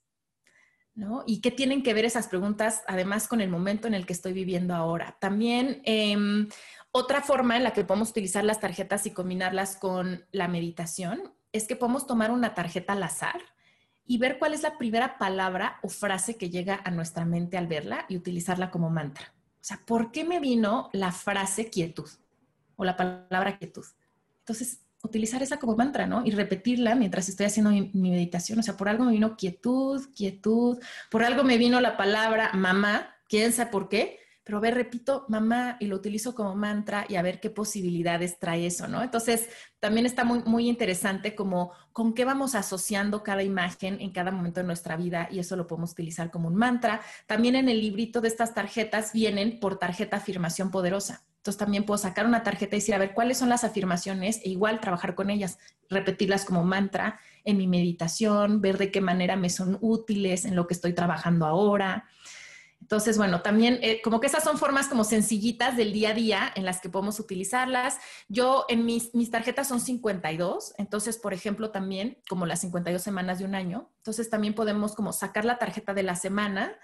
[0.95, 1.23] ¿No?
[1.25, 4.33] ¿Y qué tienen que ver esas preguntas, además, con el momento en el que estoy
[4.33, 5.17] viviendo ahora?
[5.19, 6.47] También em,
[6.95, 11.67] otra forma en la que podemos utilizar las tarjetas y combinarlas con la meditación es
[11.67, 13.41] que podemos tomar una tarjeta al azar
[14.05, 17.65] y ver cuál es la primera palabra o frase que llega a nuestra mente al
[17.65, 19.33] verla y utilizarla como mantra.
[19.55, 22.07] O sea, ¿por qué me vino la frase quietud
[22.75, 23.85] o la palabra quietud?
[24.39, 26.23] Entonces, utilizar esa como mantra, ¿no?
[26.23, 28.59] Y repetirla mientras estoy haciendo mi, meditación.
[28.59, 30.79] O sea, por algo me vino quietud, quietud,
[31.09, 35.25] por algo me vino la palabra mamá, quién sabe por qué, pero a ver, repito
[35.29, 39.01] mamá y lo utilizo como mantra y a ver qué posibilidades trae eso, ¿no?
[39.01, 39.47] Entonces,
[39.79, 44.59] también está muy, muy interesante como con qué vamos asociando cada imagen en cada momento
[44.59, 47.01] de nuestra vida y eso lo podemos utilizar como un mantra.
[47.25, 51.23] También en el librito de estas tarjetas vienen por tarjeta afirmación poderosa.
[51.37, 54.37] Entonces también puedo sacar una tarjeta y decir, a ver, ¿cuáles son las afirmaciones?
[54.45, 59.35] E igual trabajar con ellas, repetirlas como mantra en mi meditación, ver de qué manera
[59.35, 62.05] me son útiles en lo que estoy trabajando ahora.
[62.83, 66.51] Entonces, bueno, también eh, como que esas son formas como sencillitas del día a día
[66.53, 67.97] en las que podemos utilizarlas.
[68.27, 73.39] Yo en mis, mis tarjetas son 52, entonces, por ejemplo, también como las 52 semanas
[73.39, 76.77] de un año, entonces también podemos como sacar la tarjeta de la semana,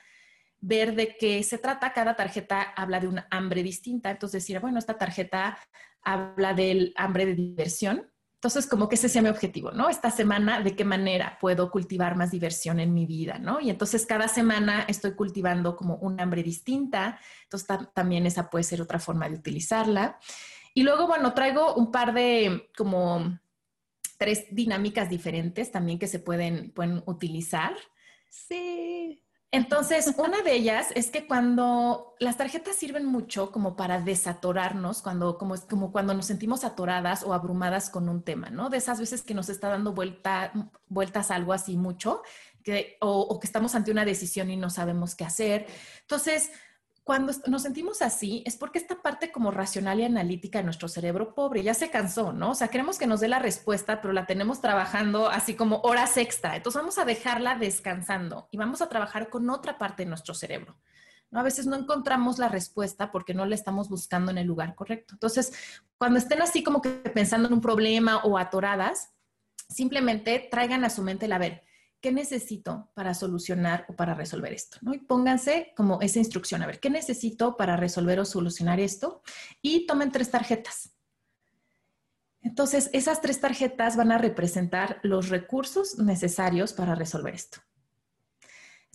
[0.61, 1.91] ver de qué se trata.
[1.91, 5.59] Cada tarjeta habla de un hambre distinta, entonces decir, bueno, esta tarjeta
[6.01, 8.09] habla del hambre de diversión,
[8.39, 9.89] entonces, como que ese sea mi objetivo, ¿no?
[9.89, 13.59] Esta semana, ¿de qué manera puedo cultivar más diversión en mi vida, ¿no?
[13.59, 18.81] Y entonces cada semana estoy cultivando como un hambre distinta, entonces también esa puede ser
[18.81, 20.17] otra forma de utilizarla.
[20.73, 23.37] Y luego, bueno, traigo un par de como
[24.17, 27.75] tres dinámicas diferentes también que se pueden, pueden utilizar.
[28.29, 29.21] Sí.
[29.51, 35.39] Entonces, una de ellas es que cuando las tarjetas sirven mucho como para desatorarnos, cuando,
[35.39, 38.69] como, como cuando nos sentimos atoradas o abrumadas con un tema, ¿no?
[38.69, 40.53] De esas veces que nos está dando vuelta,
[40.87, 42.21] vueltas algo así mucho,
[42.63, 45.65] que, o, o que estamos ante una decisión y no sabemos qué hacer.
[46.01, 46.51] Entonces,
[47.09, 51.33] cuando nos sentimos así es porque esta parte como racional y analítica de nuestro cerebro
[51.33, 52.51] pobre ya se cansó, ¿no?
[52.51, 56.17] O sea, queremos que nos dé la respuesta, pero la tenemos trabajando así como horas
[56.17, 56.55] extra.
[56.55, 60.77] Entonces vamos a dejarla descansando y vamos a trabajar con otra parte de nuestro cerebro.
[61.31, 65.15] A veces no encontramos la respuesta porque no la estamos buscando en el lugar correcto.
[65.15, 65.51] Entonces,
[65.97, 69.09] cuando estén así como que pensando en un problema o atoradas,
[69.67, 71.63] simplemente traigan a su mente la ver
[72.01, 74.77] ¿qué necesito para solucionar o para resolver esto?
[74.81, 74.93] ¿no?
[74.93, 79.21] Y pónganse como esa instrucción, a ver, ¿qué necesito para resolver o solucionar esto?
[79.61, 80.93] Y tomen tres tarjetas.
[82.41, 87.59] Entonces, esas tres tarjetas van a representar los recursos necesarios para resolver esto.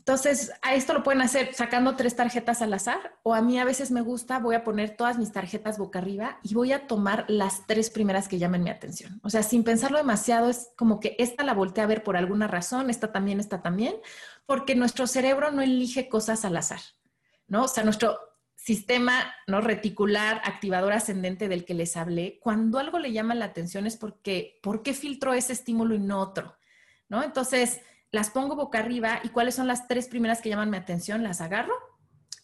[0.07, 3.65] Entonces, a esto lo pueden hacer sacando tres tarjetas al azar o a mí a
[3.65, 7.25] veces me gusta, voy a poner todas mis tarjetas boca arriba y voy a tomar
[7.27, 9.19] las tres primeras que llamen mi atención.
[9.23, 12.47] O sea, sin pensarlo demasiado, es como que esta la volteé a ver por alguna
[12.47, 13.95] razón, esta también, esta también,
[14.45, 16.81] porque nuestro cerebro no elige cosas al azar,
[17.47, 17.63] ¿no?
[17.65, 18.19] O sea, nuestro
[18.57, 23.87] sistema no reticular activador ascendente del que les hablé, cuando algo le llama la atención
[23.87, 26.59] es porque, ¿por qué filtro ese estímulo y no otro?
[27.09, 27.23] ¿No?
[27.23, 27.81] Entonces,
[28.15, 31.41] las pongo boca arriba y cuáles son las tres primeras que llaman mi atención, las
[31.41, 31.75] agarro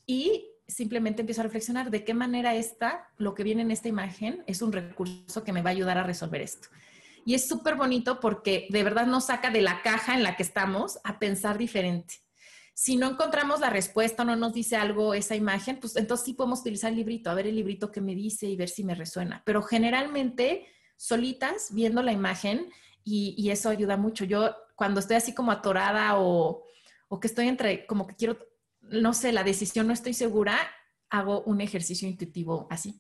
[0.05, 4.43] y simplemente empiezo a reflexionar de qué manera esta, lo que viene en esta imagen,
[4.49, 6.67] es un recurso que me va a ayudar a resolver esto.
[7.25, 10.43] Y es súper bonito porque de verdad nos saca de la caja en la que
[10.43, 12.17] estamos a pensar diferente.
[12.75, 16.63] Si no encontramos la respuesta no nos dice algo esa imagen, pues entonces sí podemos
[16.63, 19.45] utilizar el librito, a ver el librito que me dice y ver si me resuena.
[19.47, 22.73] Pero generalmente solitas, viendo la imagen,
[23.05, 24.25] y, y eso ayuda mucho.
[24.25, 26.65] Yo cuando estoy así como atorada o,
[27.21, 28.39] que estoy entre, como que quiero,
[28.81, 30.57] no sé, la decisión no estoy segura,
[31.11, 32.99] hago un ejercicio intuitivo así.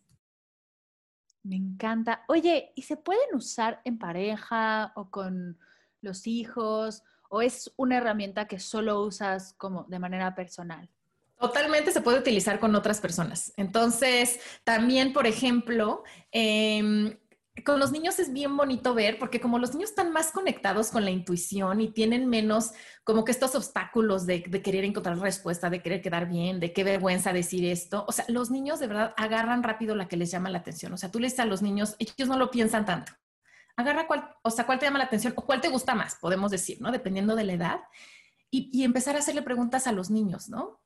[1.43, 2.23] Me encanta.
[2.29, 5.59] Oye, ¿y se pueden usar en pareja o con
[6.03, 7.03] los hijos?
[7.31, 10.91] ¿O es una herramienta que solo usas como de manera personal?
[11.39, 13.55] Totalmente se puede utilizar con otras personas.
[13.57, 17.19] Entonces, también, por ejemplo, eh,
[17.65, 21.05] con los niños es bien bonito ver, porque como los niños están más conectados con
[21.05, 22.73] la intuición y tienen menos
[23.05, 27.33] como que estos obstáculos de, querer encontrar respuesta, de querer quedar bien, de qué vergüenza
[27.33, 28.05] decir esto.
[28.07, 30.93] O sea, los niños de verdad agarran rápido la que les llama la atención.
[30.93, 33.13] O sea, tú les dices a los niños, ellos no lo piensan tanto.
[33.77, 36.51] Agarra cuál, o sea, cuál te llama la atención o cuál te gusta más, podemos
[36.51, 36.93] decir, ¿no?
[36.93, 37.81] Dependiendo de la edad.
[38.51, 40.80] Y, y empezar a hacerle preguntas a los niños, ¿no?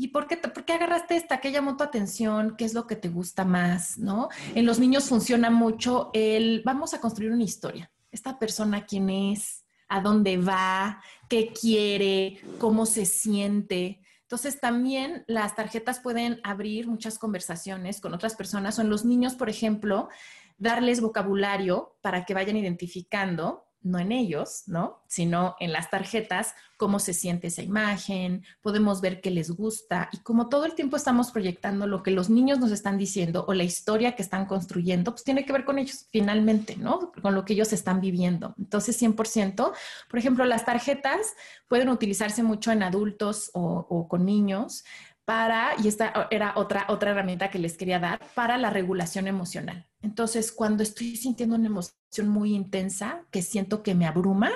[0.00, 1.40] ¿Y por qué, por qué agarraste esta?
[1.40, 2.54] ¿Qué llamó tu atención?
[2.56, 3.98] ¿Qué es lo que te gusta más?
[3.98, 4.28] ¿No?
[4.54, 7.90] En los niños funciona mucho el, vamos a construir una historia.
[8.12, 9.64] Esta persona, ¿quién es?
[9.88, 11.02] ¿A dónde va?
[11.28, 12.40] ¿Qué quiere?
[12.60, 14.00] ¿Cómo se siente?
[14.22, 19.34] Entonces, también las tarjetas pueden abrir muchas conversaciones con otras personas o en los niños,
[19.34, 20.10] por ejemplo,
[20.58, 25.02] darles vocabulario para que vayan identificando no en ellos, ¿no?
[25.06, 30.18] Sino en las tarjetas, cómo se siente esa imagen, podemos ver qué les gusta y
[30.18, 33.64] como todo el tiempo estamos proyectando lo que los niños nos están diciendo o la
[33.64, 37.12] historia que están construyendo, pues tiene que ver con ellos finalmente, ¿no?
[37.20, 38.54] Con lo que ellos están viviendo.
[38.58, 39.72] Entonces, 100%,
[40.08, 41.34] por ejemplo, las tarjetas
[41.66, 44.84] pueden utilizarse mucho en adultos o, o con niños
[45.28, 49.86] para, y esta era otra, otra herramienta que les quería dar, para la regulación emocional.
[50.00, 54.50] Entonces, cuando estoy sintiendo una emoción muy intensa, que siento que me abruma,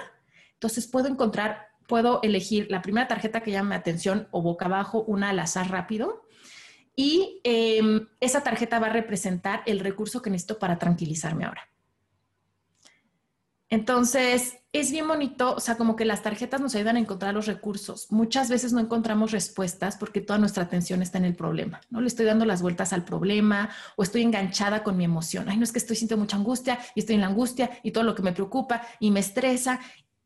[0.54, 5.28] entonces puedo encontrar, puedo elegir la primera tarjeta que llame atención o boca abajo, una
[5.28, 6.26] al azar rápido,
[6.96, 11.68] y em, esa tarjeta va a representar el recurso que necesito para tranquilizarme ahora.
[13.68, 17.46] Entonces, es bien bonito, o sea, como que las tarjetas nos ayudan a encontrar los
[17.46, 18.10] recursos.
[18.10, 22.00] Muchas veces no encontramos respuestas porque toda nuestra atención está en el problema, ¿no?
[22.00, 25.50] Le estoy dando las vueltas al problema o estoy enganchada con mi emoción.
[25.50, 28.04] Ay, no es que estoy sintiendo mucha angustia y estoy en la angustia y todo
[28.04, 29.78] lo que me preocupa y me estresa.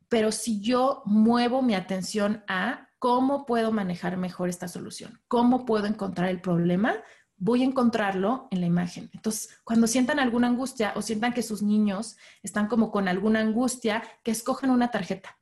[0.08, 5.86] Pero si yo muevo mi atención a cómo puedo manejar mejor esta solución, cómo puedo
[5.86, 6.94] encontrar el problema,
[7.38, 9.10] voy a encontrarlo en la imagen.
[9.12, 14.02] Entonces, cuando sientan alguna angustia o sientan que sus niños están como con alguna angustia,
[14.22, 15.38] que escojan una tarjeta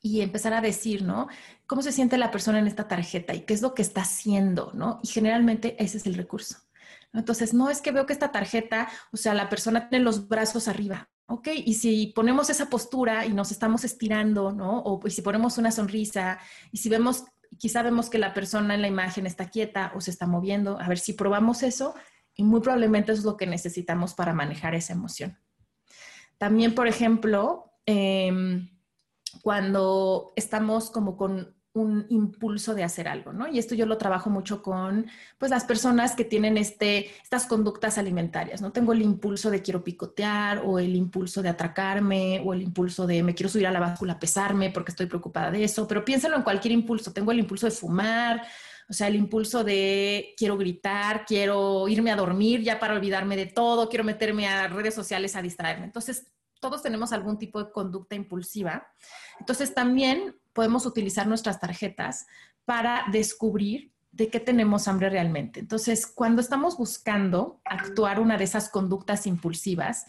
[0.00, 1.28] y empezar a decir, ¿no?
[1.66, 4.70] ¿Cómo se siente la persona en esta tarjeta y qué es lo que está haciendo,
[4.74, 5.00] ¿no?
[5.02, 6.58] Y generalmente ese es el recurso.
[7.12, 10.68] Entonces, no es que veo que esta tarjeta, o sea, la persona tiene los brazos
[10.68, 11.48] arriba, ¿ok?
[11.64, 14.82] Y si ponemos esa postura y nos estamos estirando, ¿no?
[14.82, 16.38] O si ponemos una sonrisa
[16.70, 17.24] y si vemos
[17.58, 20.78] quizá vemos que la persona en la imagen está quieta o se está moviendo.
[20.80, 21.94] A ver si probamos eso
[22.34, 25.38] y muy probablemente eso es lo que necesitamos para manejar esa emoción.
[26.38, 28.70] También, por ejemplo, em,
[29.42, 33.48] cuando estamos como con un impulso de hacer algo, ¿no?
[33.48, 35.06] Y esto yo lo trabajo mucho con,
[35.38, 38.72] pues, las personas que tienen este, estas conductas alimentarias, ¿no?
[38.72, 43.22] Tengo el impulso de quiero picotear o el impulso de atracarme o el impulso de
[43.22, 46.36] me quiero subir a la báscula a pesarme porque estoy preocupada de eso, pero piénsalo
[46.36, 47.12] en cualquier impulso.
[47.12, 48.42] Tengo el impulso de fumar,
[48.88, 53.46] o sea, el impulso de quiero gritar, quiero irme a dormir ya para olvidarme de
[53.46, 55.84] todo, quiero meterme a redes sociales a distraerme.
[55.84, 56.26] Entonces,
[56.58, 58.88] todos tenemos algún tipo de conducta impulsiva.
[59.38, 62.26] Entonces, también podemos utilizar nuestras tarjetas
[62.64, 65.60] para descubrir de qué tenemos hambre realmente.
[65.60, 70.06] Entonces, cuando estamos buscando actuar una de esas conductas impulsivas,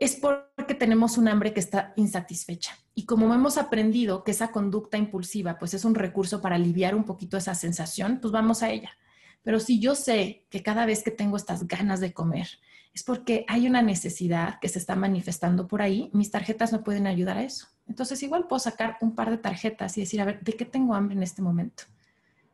[0.00, 2.76] es porque tenemos un hambre que está insatisfecha.
[2.92, 7.04] Y como hemos aprendido que esa conducta impulsiva pues es un recurso para aliviar un
[7.04, 8.98] poquito esa sensación, pues vamos a ella.
[9.44, 12.48] Pero si yo sé que cada vez que tengo estas ganas de comer
[12.92, 17.06] es porque hay una necesidad que se está manifestando por ahí, mis tarjetas me pueden
[17.06, 17.68] ayudar a eso.
[17.88, 20.94] Entonces igual puedo sacar un par de tarjetas y decir, a ver, ¿de qué tengo
[20.94, 21.84] hambre en este momento?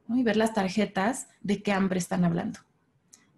[0.09, 2.61] Y ver las tarjetas de qué hambre están hablando.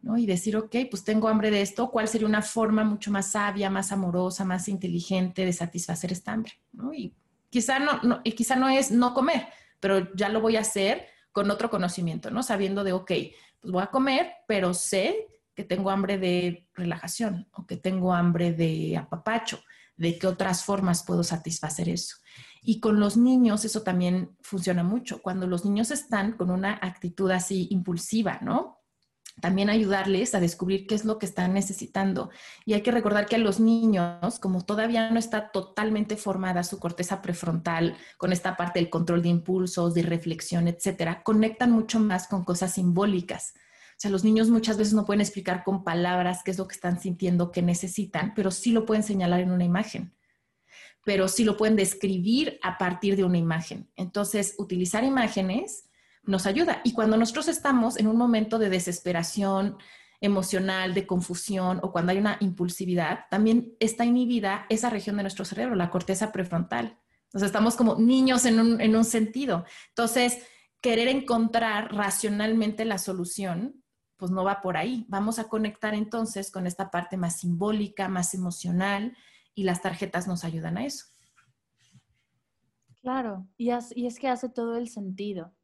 [0.02, 0.18] ¿no?
[0.18, 3.70] Y decir, ok, pues tengo hambre de esto, ¿cuál sería una forma mucho más sabia,
[3.70, 6.52] más amorosa, más inteligente de satisfacer esta hambre?
[6.92, 7.14] Y
[7.48, 9.46] quizá no, y quizá no es no comer,
[9.80, 12.42] pero ya lo voy a hacer con otro conocimiento, ¿no?
[12.42, 13.12] Sabiendo de, ok,
[13.60, 18.52] pues voy a comer, pero sé que tengo hambre de relajación o que tengo hambre
[18.52, 19.60] de apapacho,
[19.96, 22.16] de qué otras formas puedo satisfacer eso.
[22.62, 25.20] Y con los niños eso también funciona mucho.
[25.20, 28.80] Cuando los niños están con una actitud así impulsiva, ¿no?
[29.40, 32.30] También ayudarles a descubrir qué es lo que están necesitando.
[32.64, 36.78] Y hay que recordar que a los niños, como todavía no está totalmente formada su
[36.78, 42.28] corteza prefrontal con esta parte del control de impulsos, de reflexión, etcétera, conectan mucho más
[42.28, 43.54] con cosas simbólicas
[43.94, 46.74] o sea, los niños muchas veces no pueden explicar con palabras qué es lo que
[46.74, 50.14] están sintiendo, qué necesitan, pero sí lo pueden señalar en una imagen.
[51.04, 53.90] Pero sí lo pueden describir a partir de una imagen.
[53.94, 55.88] Entonces, utilizar imágenes
[56.24, 56.80] nos ayuda.
[56.82, 59.76] Y cuando nosotros estamos en un momento de desesperación
[60.20, 65.44] emocional, de confusión o cuando hay una impulsividad, también está inhibida esa región de nuestro
[65.44, 66.98] cerebro, la corteza prefrontal.
[67.26, 69.64] Entonces, estamos como niños en un, en un sentido.
[69.90, 70.38] Entonces,
[70.80, 73.83] querer encontrar racionalmente la solución
[74.24, 75.04] pues no va por ahí.
[75.10, 79.14] Vamos a conectar entonces con esta parte más simbólica, más emocional,
[79.54, 81.04] y las tarjetas nos ayudan a eso.
[83.02, 85.54] Claro, y, es que hace todo el sentido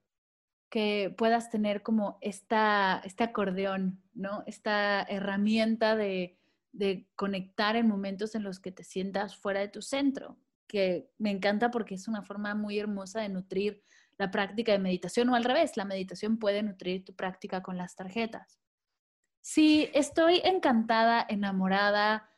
[0.68, 4.44] que puedas tener como esta, este acordeón, ¿no?
[4.46, 6.38] Esta herramienta de,
[6.72, 10.36] de conectar en momentos en los que te sientas fuera de tu centro,
[10.66, 13.82] que me encanta porque es una forma muy hermosa de nutrir
[14.20, 17.96] la práctica de meditación o al revés, la meditación puede nutrir tu práctica con las
[17.96, 18.60] tarjetas.
[19.40, 22.28] Si estoy encantada, enamorada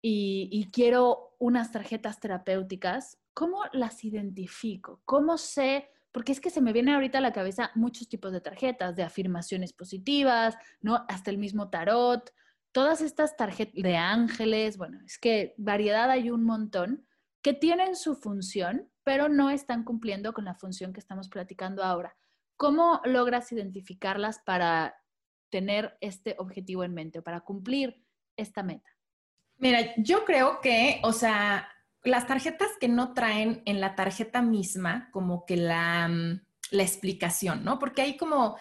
[0.00, 5.02] y, quiero unas tarjetas terapéuticas, ¿cómo las identifico?
[5.04, 5.90] ¿Cómo sé?
[6.12, 9.02] Porque es que se me viene ahorita a la cabeza muchos tipos de tarjetas, de
[9.02, 11.04] afirmaciones positivas, ¿no?
[11.08, 12.32] Hasta el mismo tarot,
[12.72, 17.06] todas estas tarjetas de ángeles, bueno, es que variedad hay un montón
[17.42, 22.14] que tienen su función, pero no están cumpliendo con la función que estamos platicando ahora.
[22.58, 25.02] ¿Cómo logras identificarlas para
[25.48, 28.04] tener este objetivo en mente o para cumplir
[28.36, 28.90] esta meta?
[29.56, 31.70] Mira, yo creo que, o sea,
[32.04, 36.42] las tarjetas que no traen en la tarjeta misma como que la, mm,
[36.72, 37.78] la explicación, ¿no?
[37.78, 38.58] Porque hay como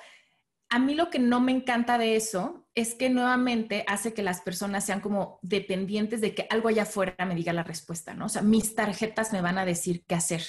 [0.69, 4.41] a mí lo que no me encanta de eso es que nuevamente hace que las
[4.41, 8.25] personas sean como dependientes de que algo allá afuera me diga la respuesta, ¿no?
[8.25, 10.43] O sea, mis tarjetas me van a decir qué hacer.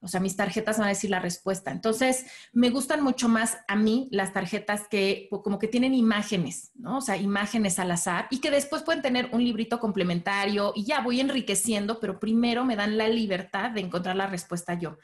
[0.00, 1.70] O sea, mis tarjetas van a decir la respuesta.
[1.70, 6.98] Entonces, me gustan mucho más a mí las tarjetas que como que tienen imágenes, ¿no?
[6.98, 11.00] O sea, imágenes al azar y que después pueden tener un librito complementario y ya
[11.00, 14.98] voy enriqueciendo, pero primero me dan la libertad de encontrar la respuesta yo.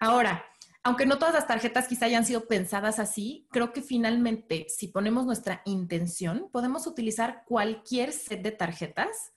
[0.00, 0.44] Ahora,
[0.84, 5.26] aunque no todas las tarjetas quizá hayan sido pensadas así, creo que finalmente si ponemos
[5.26, 9.32] nuestra intención, podemos utilizar cualquier set de tarjetas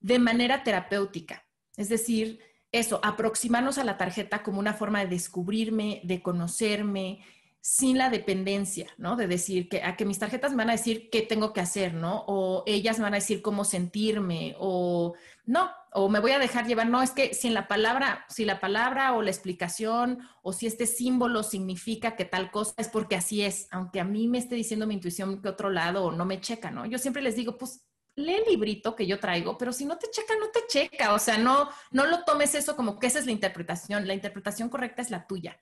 [0.00, 1.44] de manera terapéutica.
[1.76, 2.38] Es decir,
[2.70, 7.24] eso, aproximarnos a la tarjeta como una forma de descubrirme, de conocerme,
[7.68, 9.16] sin la dependencia, ¿no?
[9.16, 11.94] De decir que a que mis tarjetas me van a decir qué tengo que hacer,
[11.94, 12.22] ¿no?
[12.28, 15.14] O ellas me van a decir cómo sentirme, o
[15.46, 18.44] no, o me voy a dejar llevar, no, es que si en la palabra, si
[18.44, 23.16] la palabra o la explicación, o si este símbolo significa que tal cosa, es porque
[23.16, 26.24] así es, aunque a mí me esté diciendo mi intuición que otro lado o no
[26.24, 26.86] me checa, ¿no?
[26.86, 30.08] Yo siempre les digo, pues lee el librito que yo traigo, pero si no te
[30.12, 33.26] checa, no te checa, o sea, no, no lo tomes eso como que esa es
[33.26, 35.58] la interpretación, la interpretación correcta es la tuya.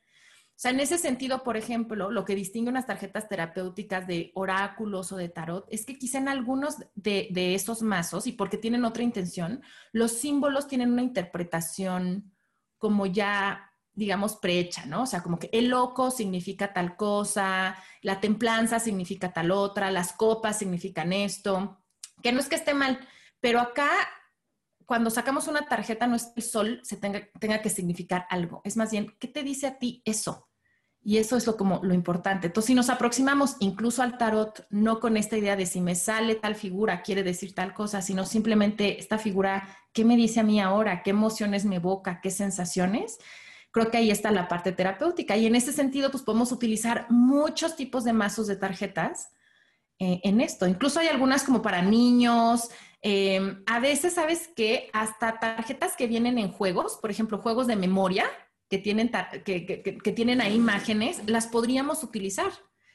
[0.57, 5.11] O sea, en ese sentido, por ejemplo, lo que distingue unas tarjetas terapéuticas de oráculos
[5.11, 9.03] o de tarot es que quizá en algunos de, esos mazos, y porque tienen otra
[9.03, 12.33] intención, los símbolos tienen una interpretación
[12.79, 15.03] como ya digamos, prehecha, ¿no?
[15.03, 20.13] O sea, como que el loco significa tal cosa, la templanza significa tal otra, las
[20.13, 21.81] copas significan esto,
[22.21, 22.99] que no es que esté mal,
[23.39, 23.89] pero acá,
[24.87, 28.61] cuando sacamos una tarjeta, no es que el sol se tenga, tenga que significar algo,
[28.65, 30.49] es más bien, ¿qué te dice a ti eso?
[31.07, 32.47] Y eso es lo, como, lo importante.
[32.47, 36.35] Entonces, si nos aproximamos incluso al tarot, no con esta idea de si me sale
[36.35, 40.63] tal figura, quiere decir tal cosa, sino simplemente esta figura, ¿qué me dice a mí
[40.63, 41.03] ahora?
[41.03, 42.23] ¿Qué emociones me evoca?
[42.23, 43.19] ¿Qué sensaciones?
[43.71, 45.37] Creo que ahí está la parte terapéutica.
[45.37, 49.29] Y en ese sentido, pues podemos utilizar muchos tipos de mazos de tarjetas
[49.99, 50.67] eh, en esto.
[50.67, 52.71] Incluso hay algunas como para niños.
[53.07, 57.77] Eh, a veces, ¿sabes que Hasta tarjetas que vienen en juegos, por ejemplo, juegos de
[57.77, 58.25] memoria,
[58.71, 59.11] que tienen,
[59.45, 62.51] que, tienen ahí imágenes, las podríamos utilizar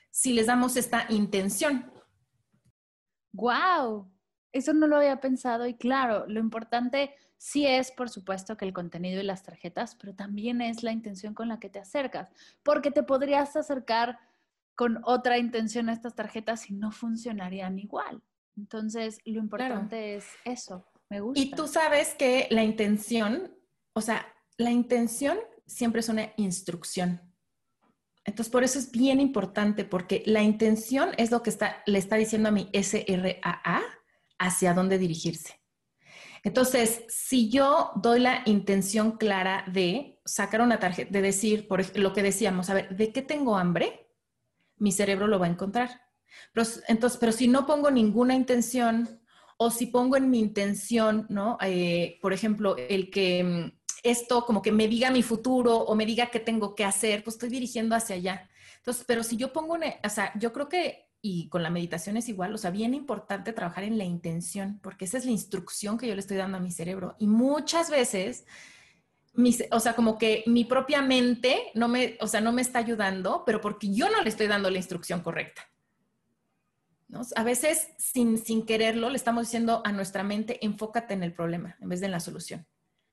[0.10, 1.91] si les damos esta intención.
[3.34, 4.12] ¡Wow!
[4.51, 8.74] Eso no lo había pensado y claro, lo importante sí es, por supuesto, que el
[8.74, 12.34] contenido y las tarjetas, pero también es la intención con la que te acercas,
[12.64, 14.18] porque te podrías acercar
[14.74, 18.24] con otra intención a estas tarjetas y no funcionarían igual.
[18.60, 21.39] Entonces, lo importante es eso, me gusta.
[21.39, 23.55] Y tú sabes que la intención,
[23.93, 27.22] o sea, la intención siempre es una instrucción.
[28.26, 32.18] Entonces, por eso es bien importante, porque la intención es lo que está, le está
[32.18, 33.82] diciendo a mi SRAA
[34.38, 35.62] hacia dónde dirigirse.
[36.43, 42.12] Entonces, si yo doy la intención clara de sacar una tarjeta, de decir, por lo
[42.12, 44.10] que decíamos, a ver, ¿de qué tengo hambre?
[44.76, 46.09] Mi cerebro lo va a encontrar.
[46.88, 49.20] Entonces, pero si no pongo ninguna intención,
[49.62, 51.58] o si pongo en mi intención, ¿no?
[51.62, 56.06] Eh, por ejemplo, el que mm, esto como que me diga mi futuro o me
[56.06, 58.50] diga qué tengo que hacer, pues estoy dirigiendo hacia allá.
[58.78, 62.16] Entonces, pero si yo pongo, una, o sea, yo creo que, y con la meditación
[62.16, 65.98] es igual, o sea, bien importante trabajar en la intención, porque esa es la instrucción
[65.98, 67.18] que yo le estoy dando a mi cerebro.
[67.20, 68.46] Y muchas veces,
[69.72, 73.44] o sea, como que mi propia mente no me, o sea, no me está ayudando,
[73.46, 75.70] pero porque yo no le estoy dando la instrucción correcta.
[77.36, 81.76] A veces, sin, sin quererlo, le estamos diciendo a nuestra mente, enfócate en el problema
[81.82, 82.68] en vez de en la solución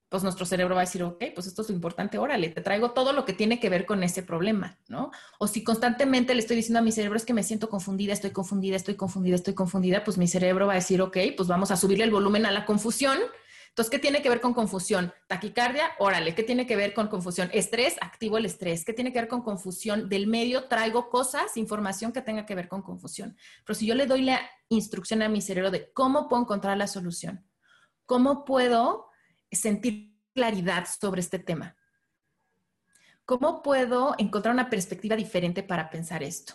[0.08, 2.92] pues nuestro cerebro va a decir, ok, pues esto es lo importante, órale, te traigo
[2.92, 5.10] todo lo que tiene que ver con ese problema, ¿no?
[5.38, 8.30] O si constantemente le estoy diciendo a mi cerebro es que me siento confundida, estoy
[8.30, 11.76] confundida, estoy confundida, estoy confundida, pues mi cerebro va a decir, ok, pues vamos a
[11.76, 13.18] subirle el volumen a la confusión.
[13.76, 15.12] Entonces, ¿qué tiene que ver con confusión?
[15.26, 17.50] Taquicardia, órale, ¿qué tiene que ver con confusión?
[17.52, 18.86] Estrés, activo el estrés.
[18.86, 20.08] ¿Qué tiene que ver con confusión?
[20.08, 23.36] Del medio traigo cosas, información que tenga que ver con confusión.
[23.66, 26.86] Pero si yo le doy la instrucción a mi cerebro de cómo puedo encontrar la
[26.86, 27.46] solución,
[28.06, 29.10] cómo puedo
[29.52, 31.76] sentir claridad sobre este tema.
[33.26, 36.54] ¿cómo puedo encontrar una perspectiva diferente para pensar esto?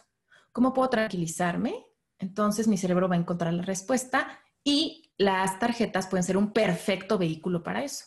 [0.54, 1.86] ¿Cómo puedo tranquilizarme?
[2.18, 7.18] Entonces mi cerebro va a encontrar la respuesta y las tarjetas pueden ser un perfecto
[7.18, 8.06] vehículo para eso.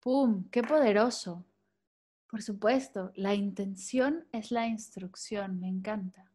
[0.00, 0.48] ¡Pum!
[0.50, 1.44] ¡Qué poderoso!
[2.28, 6.30] Por supuesto, la intención es la instrucción, me encanta.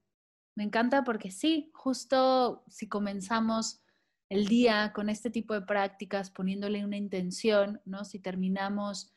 [0.56, 3.82] Me encanta porque sí, justo si comenzamos
[4.30, 8.06] el día con este tipo de prácticas, poniéndole una intención, ¿no?
[8.06, 9.14] Si terminamos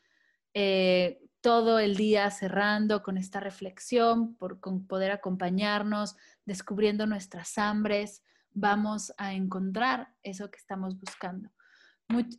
[0.53, 6.15] eh, todo el día cerrando con esta reflexión, por, con poder acompañarnos,
[6.45, 11.49] descubriendo nuestras hambres, vamos a encontrar eso que estamos buscando.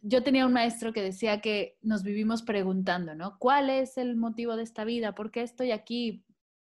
[0.02, 3.38] yo tenía un maestro que decía que nos vivimos preguntando, ¿no?
[3.38, 5.14] ¿Cuál es el motivo de esta vida?
[5.14, 6.24] ¿Por qué estoy aquí?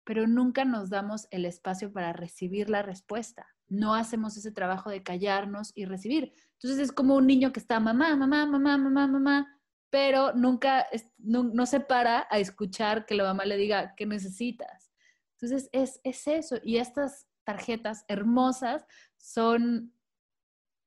[0.05, 5.03] Pero nunca nos damos el espacio para recibir la respuesta no hacemos ese trabajo de
[5.03, 6.35] callarnos y recibir.
[6.55, 10.87] Entonces es como un niño que está mamá, mamá, mamá, mamá, mamá, pero nunca
[11.19, 14.93] no, se para a escuchar que la mamá le diga qué necesitas.
[15.39, 16.57] Entonces es, eso.
[16.63, 18.87] Y estas tarjetas hermosas
[19.17, 19.93] son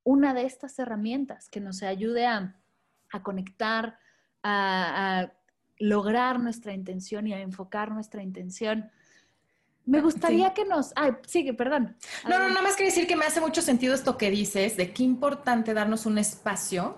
[0.03, 2.59] una de estas herramientas que nos ayude a,
[3.23, 3.99] conectar,
[4.41, 5.33] a, a
[5.77, 8.91] lograr nuestra intención y a enfocar nuestra intención
[9.85, 10.93] me gustaría que nos...
[10.95, 11.97] Ay, sigue, perdón.
[12.27, 14.93] No, no, nada más quiero decir que me hace mucho sentido esto que dices, de
[14.93, 16.97] qué importante darnos un espacio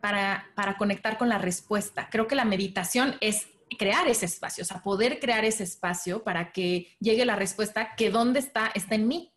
[0.00, 2.08] para, para conectar con la respuesta.
[2.10, 3.46] Creo que la meditación es
[3.78, 8.10] crear ese espacio, o sea, poder crear ese espacio para que llegue la respuesta que
[8.10, 9.32] dónde está, está en mí.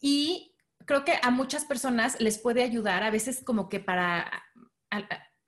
[0.00, 0.54] Y
[0.86, 4.44] creo que a muchas personas les puede ayudar, a veces como que para,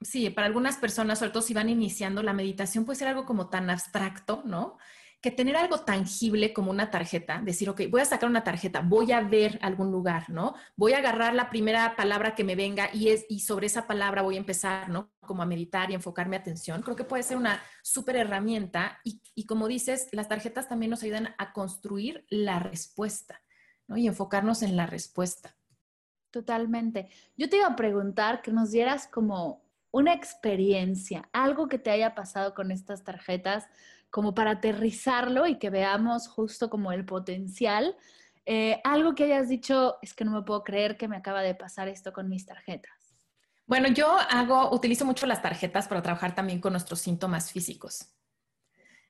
[0.00, 3.48] sí, para algunas personas, sobre todo si van iniciando, la meditación puede ser algo como
[3.48, 4.78] tan abstracto, ¿no?
[5.20, 9.12] Que tener algo tangible como una tarjeta, decir, ok, voy a sacar una tarjeta, voy
[9.12, 10.54] a ver algún lugar, ¿no?
[10.76, 14.22] Voy a agarrar la primera palabra que me venga y, es, y sobre esa palabra
[14.22, 15.10] voy a empezar, ¿no?
[15.20, 16.80] Como a meditar y enfocar mi atención.
[16.80, 21.02] Creo que puede ser una súper herramienta y, y como dices, las tarjetas también nos
[21.02, 23.42] ayudan a construir la respuesta,
[23.88, 23.98] ¿no?
[23.98, 25.54] Y enfocarnos en la respuesta.
[26.30, 27.10] Totalmente.
[27.36, 32.14] Yo te iba a preguntar que nos dieras como una experiencia, algo que te haya
[32.14, 33.68] pasado con estas tarjetas
[34.10, 37.96] como para aterrizarlo y que veamos justo como el potencial.
[38.46, 41.54] Eh, algo que hayas dicho es que no me puedo creer que me acaba de
[41.54, 42.92] pasar esto con mis tarjetas.
[43.66, 48.12] Bueno, yo hago, utilizo mucho las tarjetas para trabajar también con nuestros síntomas físicos.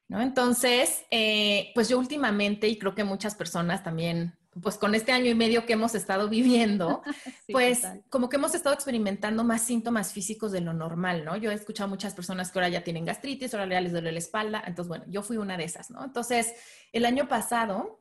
[0.07, 0.21] ¿no?
[0.21, 5.27] Entonces, eh, pues yo últimamente, y creo que muchas personas también pues con este año
[5.31, 7.03] y medio que hemos estado viviendo,
[7.49, 11.37] pues como que hemos estado experimentando más síntomas físicos de lo normal, ¿no?
[11.37, 14.19] Yo he escuchado muchas personas que ahora ya tienen gastritis, ahora ya les duele la
[14.19, 16.05] espalda, entonces bueno, yo fui una de esas, ¿no?
[16.05, 16.53] Entonces,
[16.93, 18.01] el año pasado,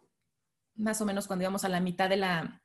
[0.75, 2.63] más o menos cuando íbamos a la mitad de la,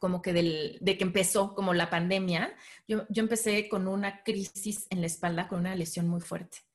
[0.00, 2.54] como que del, de que empezó como la pandemia,
[2.88, 6.65] yo, yo empecé con una crisis en la espalda, con una lesión muy fuerte.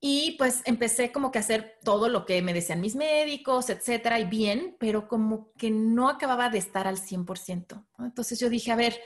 [0.00, 4.20] Y pues empecé como que a hacer todo lo que me decían mis médicos, etcétera,
[4.20, 7.86] y bien, pero como que no acababa de estar al 100%.
[8.00, 9.00] Entonces yo dije, a ver,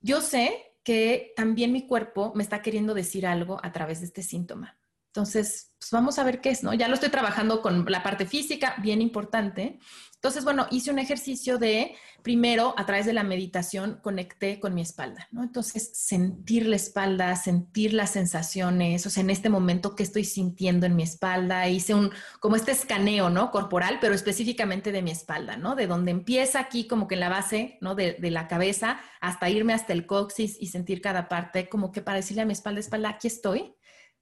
[0.00, 4.22] yo sé que también mi cuerpo me está queriendo decir algo a través de este
[4.22, 4.78] síntoma.
[5.16, 6.74] Entonces, pues vamos a ver qué es, ¿no?
[6.74, 9.78] Ya lo estoy trabajando con la parte física, bien importante.
[10.16, 14.82] Entonces, bueno, hice un ejercicio de, primero, a través de la meditación, conecté con mi
[14.82, 15.42] espalda, ¿no?
[15.42, 20.84] Entonces, sentir la espalda, sentir las sensaciones, o sea, en este momento, ¿qué estoy sintiendo
[20.84, 21.66] en mi espalda?
[21.66, 23.50] Hice un, como este escaneo, ¿no?
[23.50, 25.76] Corporal, pero específicamente de mi espalda, ¿no?
[25.76, 27.94] De donde empieza aquí, como que en la base, ¿no?
[27.94, 32.02] De, de la cabeza, hasta irme hasta el coxis y sentir cada parte, como que
[32.02, 33.75] para decirle a mi espalda, espalda, aquí estoy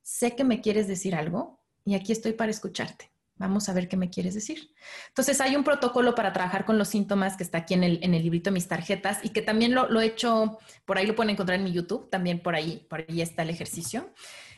[0.05, 3.11] sé que me quieres decir algo y aquí estoy para escucharte.
[3.37, 4.71] Vamos a ver qué me quieres decir.
[5.09, 8.15] Entonces, hay un protocolo para trabajar con los síntomas que está aquí en el, en
[8.15, 11.31] el librito de mis tarjetas y que también lo, he hecho, por ahí lo pueden
[11.31, 14.13] encontrar en mi YouTube, también por ahí, por ahí está el ejercicio.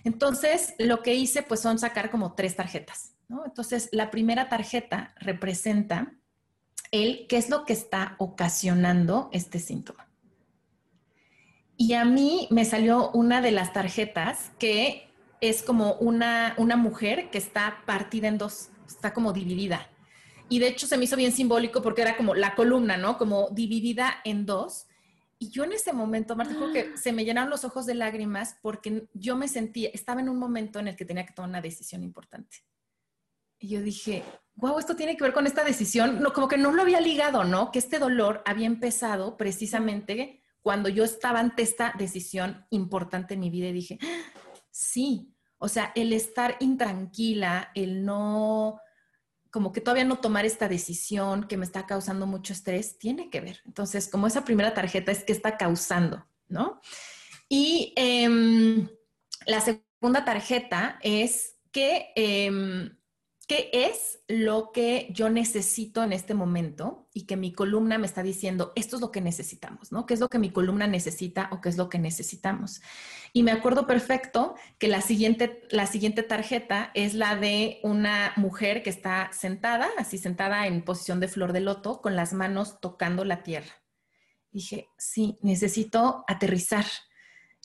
[0.05, 3.15] Entonces, lo que hice, pues son sacar como tres tarjetas,
[3.47, 6.13] Entonces, la primera tarjeta representa
[6.91, 10.07] el qué es lo que está ocasionando este síntoma.
[11.79, 15.07] Y a mí me salió una de las tarjetas que
[15.41, 19.91] es como una, una mujer que está partida en dos, está como dividida.
[20.49, 23.19] Y de hecho se me hizo bien simbólico porque era como la columna, ¿no?
[23.19, 24.87] Como dividida en dos.
[25.39, 28.57] Y yo en ese momento, Marta, creo que se me llenaron los ojos de lágrimas
[28.63, 31.61] porque yo me sentía, estaba en un momento en el que tenía que tomar una
[31.61, 32.59] decisión importante.
[33.59, 34.23] Y yo dije,
[34.55, 36.23] wow, esto tiene que ver con esta decisión.
[36.23, 37.73] No, como que no lo había ligado, ¿no?
[37.73, 43.51] Que este dolor había empezado precisamente cuando yo estaba ante esta decisión importante en mi
[43.51, 43.99] vida y dije,
[44.79, 48.79] Sí, o sea, el estar intranquila, el no,
[49.51, 53.41] como que todavía no tomar esta decisión que me está causando mucho estrés, tiene que
[53.41, 53.63] ver.
[53.65, 56.79] Entonces, como esa primera tarjeta es que está causando, ¿no?
[57.49, 58.87] Y em,
[59.47, 62.99] la segunda tarjeta es que em,
[63.47, 68.25] qué es lo que yo necesito en este momento y que mi columna me está
[68.25, 70.05] diciendo, esto es lo que necesitamos, ¿no?
[70.05, 72.81] ¿Qué es lo que mi columna necesita o qué es lo que necesitamos?
[73.33, 78.83] Y me acuerdo perfecto que la siguiente, la siguiente tarjeta es la de una mujer
[78.83, 83.25] que está sentada, así sentada en posición de flor de loto, con las manos tocando
[83.25, 83.73] la tierra.
[84.51, 86.87] Dije, sí, necesito aterrizar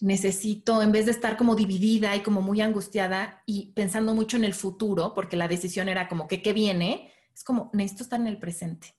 [0.01, 4.43] necesito, en vez de estar como dividida y como muy angustiada y pensando mucho en
[4.43, 8.27] el futuro, porque la decisión era como que qué viene, es como necesito estar en
[8.27, 8.95] el presente,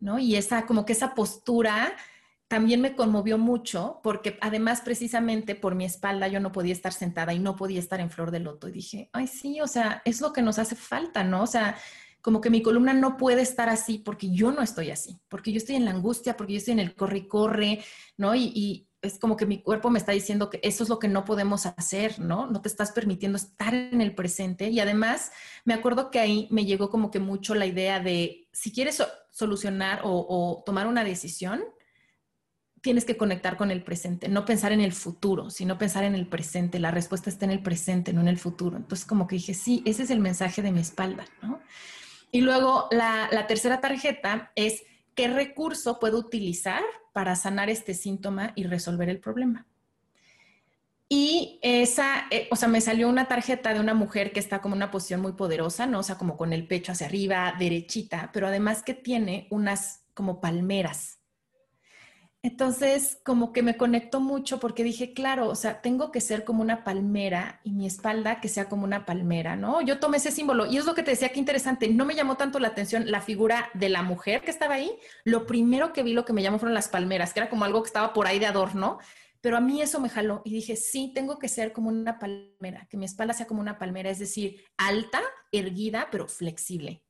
[0.00, 0.18] ¿no?
[0.18, 1.92] Y esa, como que esa postura
[2.48, 7.34] también me conmovió mucho, porque además precisamente por mi espalda yo no podía estar sentada
[7.34, 8.66] y no podía estar en flor de loto.
[8.66, 11.42] Y dije, ay, sí, o sea, es lo que nos hace falta, ¿no?
[11.42, 11.76] O sea,
[12.22, 15.58] como que mi columna no puede estar así porque yo no estoy así, porque yo
[15.58, 17.84] estoy en la angustia, porque yo estoy en el corre y corre,
[18.16, 18.34] ¿no?
[18.34, 21.24] y, es como que mi cuerpo me está diciendo que eso es lo que no
[21.24, 22.46] podemos hacer, ¿no?
[22.46, 24.68] No te estás permitiendo estar en el presente.
[24.68, 25.32] Y además,
[25.64, 30.02] me acuerdo que ahí me llegó como que mucho la idea de, si quieres solucionar
[30.04, 31.64] o, tomar una decisión,
[32.82, 36.26] tienes que conectar con el presente, no pensar en el futuro, sino pensar en el
[36.26, 36.78] presente.
[36.78, 38.76] La respuesta está en el presente, no en el futuro.
[38.76, 41.60] Entonces, como que dije, sí, ese es el mensaje de mi espalda, ¿no?
[42.32, 44.84] Y luego la, tercera tarjeta es
[45.20, 49.66] qué recurso puedo utilizar para sanar este síntoma y resolver el problema.
[51.10, 54.76] Y esa, eh, o sea, me salió una tarjeta de una mujer que está como
[54.76, 55.98] en una posición muy poderosa, ¿no?
[55.98, 60.40] O sea, como con el pecho hacia arriba, derechita, pero además que tiene unas como
[60.40, 61.19] palmeras
[62.42, 66.62] entonces, como que me conectó mucho porque dije, claro, o sea, tengo que ser como
[66.62, 69.82] una palmera y mi espalda que sea como una palmera, ¿no?
[69.82, 72.38] Yo tomé ese símbolo y es lo que te decía, qué interesante, no me llamó
[72.38, 74.90] tanto la atención la figura de la mujer que estaba ahí,
[75.24, 77.82] lo primero que vi, lo que me llamó fueron las palmeras, que era como algo
[77.82, 78.98] que estaba por ahí de adorno,
[79.42, 82.86] pero a mí eso me jaló y dije, sí, tengo que ser como una palmera,
[82.88, 85.20] que mi espalda sea como una palmera, es decir, alta,
[85.52, 87.02] erguida, pero flexible.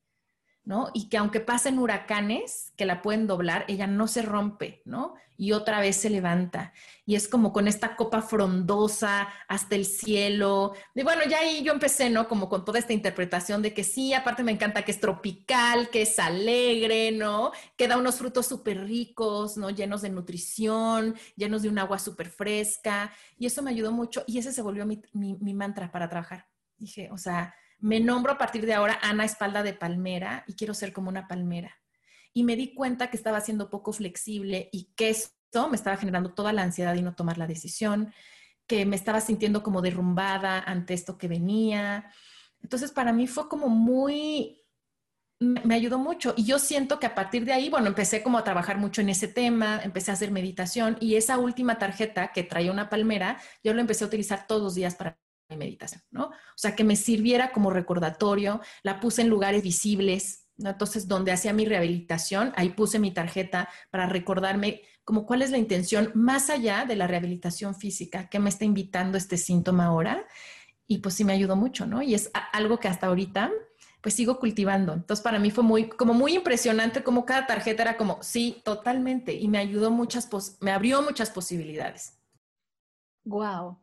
[0.64, 0.90] ¿No?
[0.92, 5.14] Y que aunque pasen huracanes que la pueden doblar, ella no se rompe, ¿no?
[5.36, 6.74] Y otra vez se levanta.
[7.06, 10.74] Y es como con esta copa frondosa hasta el cielo.
[10.94, 12.28] Y bueno, ya ahí yo empecé, ¿no?
[12.28, 16.02] Como con toda esta interpretación de que sí, aparte me encanta que es tropical, que
[16.02, 17.52] es alegre, ¿no?
[17.76, 19.70] Que da unos frutos súper ricos, ¿no?
[19.70, 23.12] Llenos de nutrición, llenos de un agua súper fresca.
[23.38, 24.24] Y eso me ayudó mucho.
[24.26, 26.48] Y ese se volvió mi, mi mantra para trabajar.
[26.76, 30.74] Dije, o sea, me nombro a partir de ahora Ana Espalda de Palmera y quiero
[30.74, 31.76] ser como una palmera.
[32.32, 36.32] Y me di cuenta que estaba siendo poco flexible y que esto me estaba generando
[36.32, 38.12] toda la ansiedad y no tomar la decisión,
[38.66, 42.12] que me estaba sintiendo como derrumbada ante esto que venía.
[42.62, 44.62] Entonces, para mí fue como muy,
[45.40, 46.34] me ayudó mucho.
[46.36, 49.08] Y yo siento que a partir de ahí, bueno, empecé como a trabajar mucho en
[49.08, 53.74] ese tema, empecé a hacer meditación y esa última tarjeta que traía una palmera, yo
[53.74, 55.18] lo empecé a utilizar todos los días para
[55.56, 56.26] meditación, ¿no?
[56.26, 60.70] O sea, que me sirviera como recordatorio, la puse en lugares visibles, ¿no?
[60.70, 65.58] Entonces, donde hacía mi rehabilitación, ahí puse mi tarjeta para recordarme como cuál es la
[65.58, 70.26] intención más allá de la rehabilitación física, que me está invitando este síntoma ahora.
[70.86, 72.02] Y pues sí me ayudó mucho, ¿no?
[72.02, 73.50] Y es algo que hasta ahorita
[74.00, 74.92] pues sigo cultivando.
[74.92, 79.34] Entonces para mí fue muy, como muy impresionante como cada tarjeta era como, sí, totalmente.
[79.34, 80.28] Y me ayudó muchas,
[80.60, 82.18] me abrió muchas posibilidades.
[83.24, 83.78] Wow.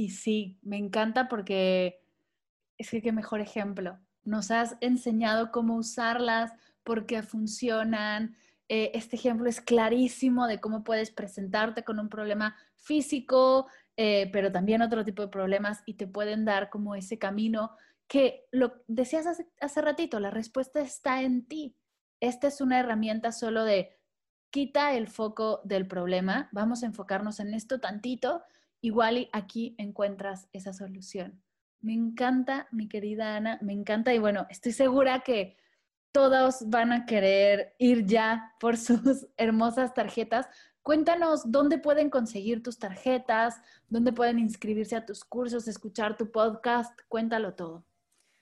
[0.00, 2.00] Y sí, me encanta porque
[2.78, 3.98] es que qué mejor ejemplo.
[4.24, 6.52] Nos has enseñado cómo usarlas,
[6.84, 8.34] por qué funcionan.
[8.70, 13.66] Eh, este ejemplo es clarísimo de cómo puedes presentarte con un problema físico,
[13.98, 17.72] eh, pero también otro tipo de problemas y te pueden dar como ese camino
[18.08, 21.76] que lo decías hace, hace ratito, la respuesta está en ti.
[22.20, 23.98] Esta es una herramienta solo de
[24.48, 28.44] quita el foco del problema, vamos a enfocarnos en esto tantito
[28.80, 31.42] igual aquí encuentras esa solución.
[31.80, 35.56] Me encanta, mi querida Ana, me encanta y bueno, estoy segura que
[36.12, 40.46] todos van a querer ir ya por sus hermosas tarjetas.
[40.82, 46.98] Cuéntanos dónde pueden conseguir tus tarjetas, dónde pueden inscribirse a tus cursos, escuchar tu podcast,
[47.08, 47.89] cuéntalo todo.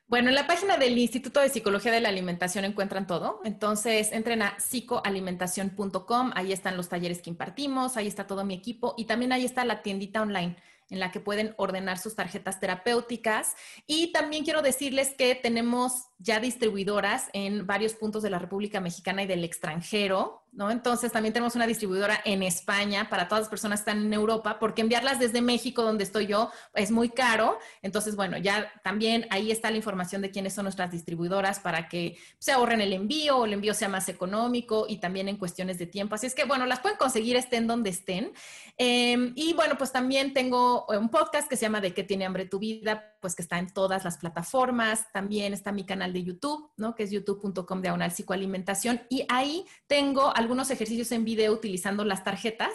[0.09, 3.43] Bueno, en la página del Instituto de Psicología de la Alimentación encuentran todo.
[3.45, 8.95] Entonces, entren a psicoalimentación.com, ahí están los talleres que impartimos, ahí está todo mi equipo
[8.97, 10.57] y también ahí está la tiendita online
[10.91, 13.55] en la que pueden ordenar sus tarjetas terapéuticas.
[13.87, 19.25] Y también quiero decirles que tenemos ya distribuidoras en varios puntos de la República Mexicana
[19.25, 20.43] y del extranjero.
[20.59, 20.73] ¿No?
[20.73, 24.59] Entonces también tenemos una distribuidora en España para todas las personas que están en Europa,
[24.59, 27.61] porque enviarlas desde México, donde estoy yo, es muy caro.
[27.81, 32.19] Entonces, bueno, ya también ahí está la información de quiénes son nuestras distribuidoras para que
[32.41, 35.87] se ahorren el envío o el envío sea más económico y también en cuestiones de
[35.87, 36.17] tiempo.
[36.17, 38.33] Así es que, bueno, las pueden conseguir estén donde estén.
[38.77, 42.47] Em, y bueno, pues también tengo un podcast que se llama De qué tiene hambre
[42.47, 45.11] tu vida, pues que está en todas las plataformas.
[45.13, 46.95] También está mi canal de YouTube, ¿no?
[46.95, 49.03] Que es youtube.com diagonal psicoalimentación.
[49.09, 52.73] Y ahí tengo algunos ejercicios en video utilizando las tarjetas.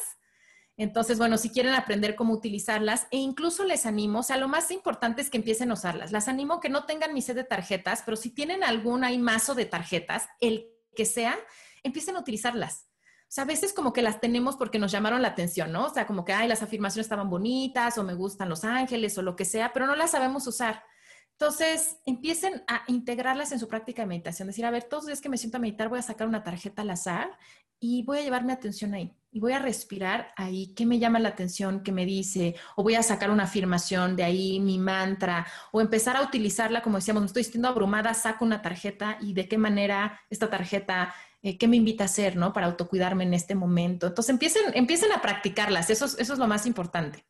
[0.76, 4.72] Entonces, bueno, si quieren aprender cómo utilizarlas, e incluso les animo, o sea, lo más
[4.72, 6.12] importante es que empiecen a usarlas.
[6.12, 9.54] Las animo que no tengan mi set de tarjetas, pero si tienen algún hay mazo
[9.54, 11.38] de tarjetas, el que sea,
[11.84, 12.88] empiecen a utilizarlas.
[13.34, 15.88] Sea, a veces como que las tenemos porque nos llamaron la atención, ¿no?
[15.88, 19.24] O sea, como que, ay, las afirmaciones estaban bonitas o me gustan los ángeles o
[19.24, 20.84] lo que sea, pero no las sabemos usar.
[21.32, 24.50] Entonces, empiecen a integrarlas en su práctica de meditación.
[24.50, 26.44] Decir, a ver, todos los días que me siento a meditar, voy a sacar una
[26.44, 27.32] tarjeta al azar
[27.80, 29.18] y voy a llevar mi atención ahí.
[29.32, 30.72] Y voy a respirar ahí.
[30.76, 31.82] ¿Qué me llama la atención?
[31.82, 32.54] ¿Qué me dice?
[32.76, 35.48] O voy a sacar una afirmación de ahí, mi mantra.
[35.72, 39.48] O empezar a utilizarla, como decíamos, me estoy sintiendo abrumada, saco una tarjeta y de
[39.48, 42.54] qué manera esta tarjeta eh, qué me invita a hacer, ¿no?
[42.54, 44.08] Para autocuidarme en este momento.
[44.08, 47.26] Entonces empiecen, empiecen a practicarlas, eso, eso es lo más importante.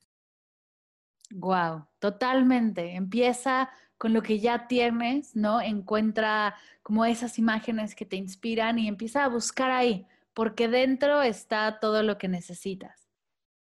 [1.31, 2.95] Wow, totalmente.
[2.95, 5.61] Empieza con lo que ya tienes, ¿no?
[5.61, 10.05] Encuentra como esas imágenes que te inspiran y empieza a buscar ahí,
[10.35, 13.02] porque dentro está todo lo que necesitas.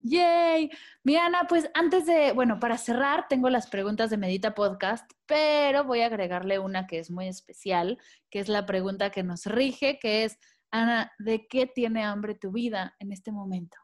[0.00, 0.70] ¡Yay!
[1.02, 5.84] Mi Ana, pues antes de, bueno, para cerrar, tengo las preguntas de Medita Podcast, pero
[5.84, 7.98] voy a agregarle una que es muy especial,
[8.30, 10.38] que es la pregunta que nos rige, que es,
[10.70, 13.76] Ana, ¿de qué tiene hambre tu vida en este momento?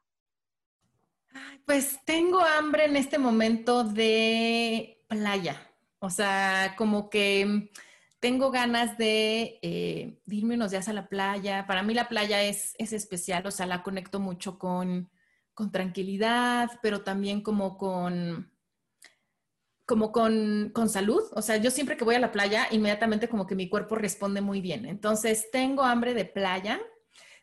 [1.66, 5.68] Pues tengo hambre en este momento de playa.
[5.98, 7.70] O sea, como que
[8.20, 11.66] tengo ganas de, eh, irme unos días a la playa.
[11.66, 15.10] Para mí la playa es, es especial, o sea, la conecto mucho con,
[15.54, 18.50] con tranquilidad, pero también como con
[19.86, 21.22] como con, con, salud.
[21.32, 24.40] O sea, yo siempre que voy a la playa, inmediatamente como que mi cuerpo responde
[24.40, 24.86] muy bien.
[24.86, 26.80] Entonces, tengo hambre de playa,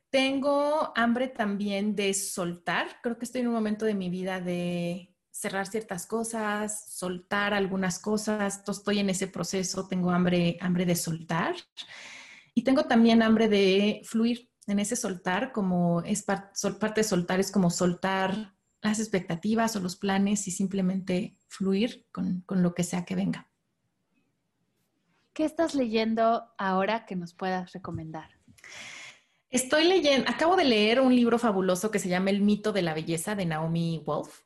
[0.09, 2.99] tengo hambre también de soltar.
[3.03, 7.99] Creo que estoy en un momento de mi vida de cerrar ciertas cosas, soltar algunas
[7.99, 8.63] cosas.
[8.67, 11.55] Estoy en ese proceso, tengo hambre, hambre de soltar.
[12.53, 17.51] Y tengo también hambre de fluir en ese soltar, como es parte de soltar, es
[17.51, 23.05] como soltar las expectativas o los planes y simplemente fluir con, con lo que sea
[23.05, 23.49] que venga.
[25.33, 28.29] ¿Qué estás leyendo ahora que nos puedas recomendar?
[29.49, 32.93] Estoy leyendo, acabo de leer un libro fabuloso que se llama El mito de la
[32.93, 34.41] belleza de Naomi Wolf.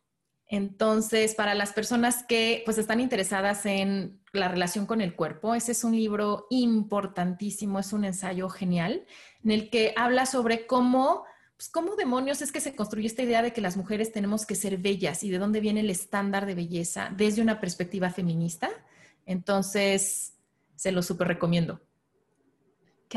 [0.47, 5.71] Entonces, para las personas que pues están interesadas en la relación con el cuerpo, ese
[5.71, 9.05] es un libro importantísimo, es un ensayo genial
[9.43, 11.23] en el que habla sobre cómo,
[11.57, 14.55] pues cómo demonios es que se construye esta idea de que las mujeres tenemos que
[14.55, 18.69] ser bellas y de dónde viene el estándar de belleza desde una perspectiva feminista.
[19.25, 20.33] Entonces,
[20.75, 21.81] se lo súper recomiendo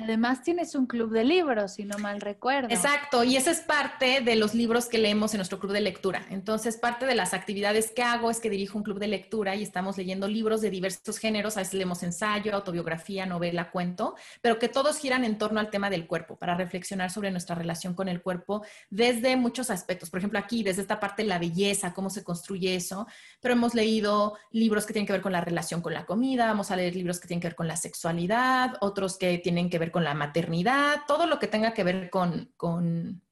[0.01, 2.69] además tienes un club de libros, si no mal recuerdo.
[2.71, 6.27] Exacto, y esa es parte de los libros que leemos en nuestro club de lectura.
[6.31, 9.63] Entonces, parte de las actividades que hago es que dirijo un club de lectura y
[9.63, 14.69] estamos leyendo libros de diversos géneros, a veces leemos ensayo, autobiografía, novela, cuento, pero que
[14.69, 18.23] todos giran en torno al tema del cuerpo, para reflexionar sobre nuestra relación con el
[18.23, 20.11] cuerpo desde muchos aspectos.
[20.11, 23.07] Por ejemplo, aquí, desde esta parte de la belleza, cómo se construye eso,
[23.41, 26.71] pero hemos leído libros que tienen que ver con la relación con la comida, vamos
[26.71, 29.88] a leer libros que tienen que ver con la sexualidad, otros que tienen que ver
[29.91, 33.23] con la maternidad, todo lo que tenga que ver con, con,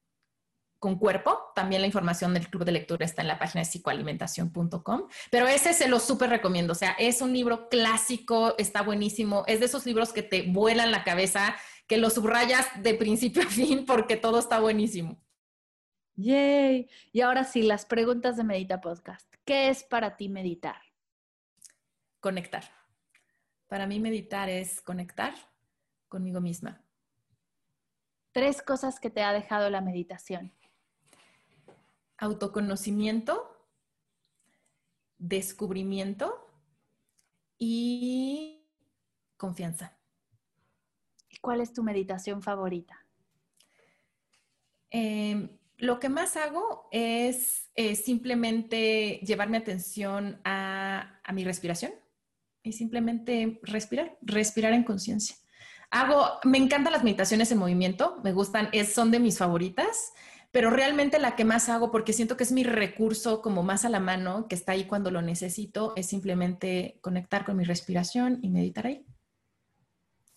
[0.79, 1.51] con cuerpo.
[1.55, 5.07] También la información del club de lectura está en la página de psicoalimentación.com.
[5.31, 6.73] Pero ese se lo súper recomiendo.
[6.73, 9.43] O sea, es un libro clásico, está buenísimo.
[9.47, 11.55] Es de esos libros que te vuelan la cabeza,
[11.87, 15.21] que lo subrayas de principio a fin porque todo está buenísimo.
[16.15, 16.89] Yay.
[17.11, 19.31] Y ahora sí, las preguntas de Medita Podcast.
[19.45, 20.81] ¿Qué es para ti meditar?
[22.19, 22.63] Conectar.
[23.67, 25.33] Para mí meditar es conectar
[26.07, 26.83] conmigo misma.
[28.31, 30.53] Tres cosas que te ha dejado la meditación.
[32.17, 33.57] Autoconocimiento,
[35.17, 36.47] descubrimiento
[37.57, 38.63] y
[39.37, 39.97] confianza.
[41.29, 43.05] ¿Y cuál es tu meditación favorita?
[44.89, 51.91] Em, lo que más hago es eh, simplemente llevar mi atención a, a mi respiración
[52.63, 55.35] y simplemente respirar, respirar en conciencia.
[55.89, 60.13] Hago, me encantan las meditaciones en movimiento, me gustan, es, son de mis favoritas,
[60.51, 63.89] pero realmente la que más hago, porque siento que es mi recurso como más a
[63.89, 68.49] la mano, que está ahí cuando lo necesito, es simplemente conectar con mi respiración y
[68.49, 69.05] meditar ahí.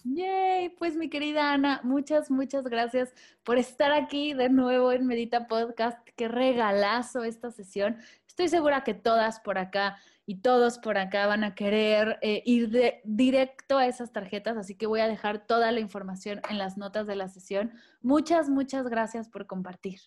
[0.05, 5.47] Yay, pues mi querida Ana, muchas, muchas gracias por estar aquí de nuevo en Medita
[5.47, 5.99] Podcast.
[6.17, 7.99] Qué regalazo esta sesión.
[8.27, 9.99] Estoy segura que todas por acá
[10.31, 14.77] y todos por acá van a querer eh, ir de, directo a esas tarjetas, así
[14.77, 17.73] que voy a dejar toda la información en las notas de la sesión.
[18.01, 19.99] Muchas, muchas gracias por compartir.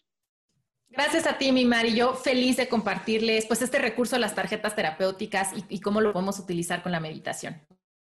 [0.88, 1.94] Gracias a ti, mi Mari.
[1.94, 6.40] Yo feliz de compartirles pues este recurso, las tarjetas terapéuticas y, y cómo lo podemos
[6.40, 7.62] utilizar con la meditación.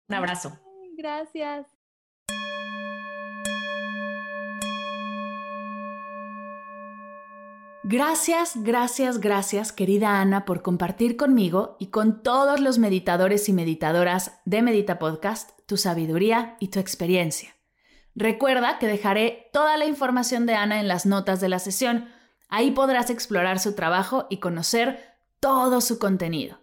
[0.09, 0.59] Un abrazo.
[0.97, 1.76] Gracias.
[7.89, 14.41] Gracias, gracias, gracias, querida Ana, por compartir conmigo y con todos los meditadores y meditadoras
[14.43, 17.55] de Medita Podcast tu sabiduría y tu experiencia.
[18.13, 22.09] Recuerda que dejaré toda la información de Ana en las notas de la sesión.
[22.49, 26.59] Ahí podrás explorar su trabajo y conocer todo su contenido.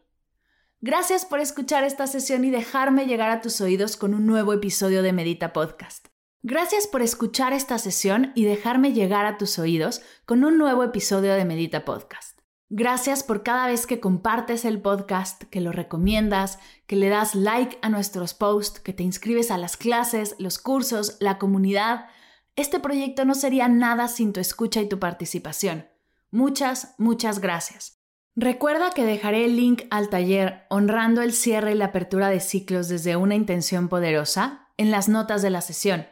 [0.83, 5.03] Gracias por escuchar esta sesión y dejarme llegar a tus oídos con un nuevo episodio
[5.03, 6.14] de Medita Podcast.
[6.47, 11.32] Gracias por escuchar esta sesión y dejarme llegar a tus oídos con un nuevo episodio
[11.32, 12.38] de Medita Podcast.
[12.68, 17.78] Gracias por cada vez que compartes el podcast, que lo recomiendas, que le das like
[17.80, 22.09] a nuestros posts, que te inscribes a las clases, los cursos, la comunidad.
[22.57, 25.88] Este proyecto no sería nada sin tu escucha y tu participación.
[26.30, 28.03] Muchas, muchas gracias.
[28.36, 32.88] Recuerda que dejaré el link al taller Honrando el cierre y la apertura de ciclos
[32.88, 36.05] desde una intención poderosa en las notas de la sesión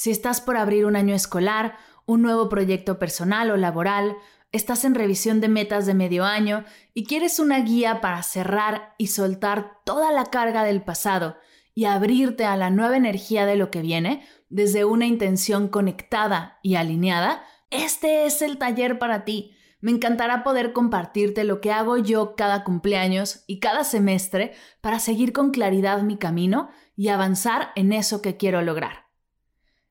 [0.00, 1.76] si estás por abrir un año escolar,
[2.06, 4.16] un nuevo proyecto personal o laboral,
[4.50, 9.08] estás en revisión de metas de medio año y quieres una guía para cerrar y
[9.08, 11.36] soltar toda la carga del pasado
[11.74, 16.76] y abrirte a la nueva energía de lo que viene desde una intención conectada y
[16.76, 19.54] alineada, este es el taller para ti.
[19.82, 25.34] Me encantará poder compartirte lo que hago yo cada cumpleaños y cada semestre para seguir
[25.34, 29.09] con claridad mi camino y avanzar en eso que quiero lograr.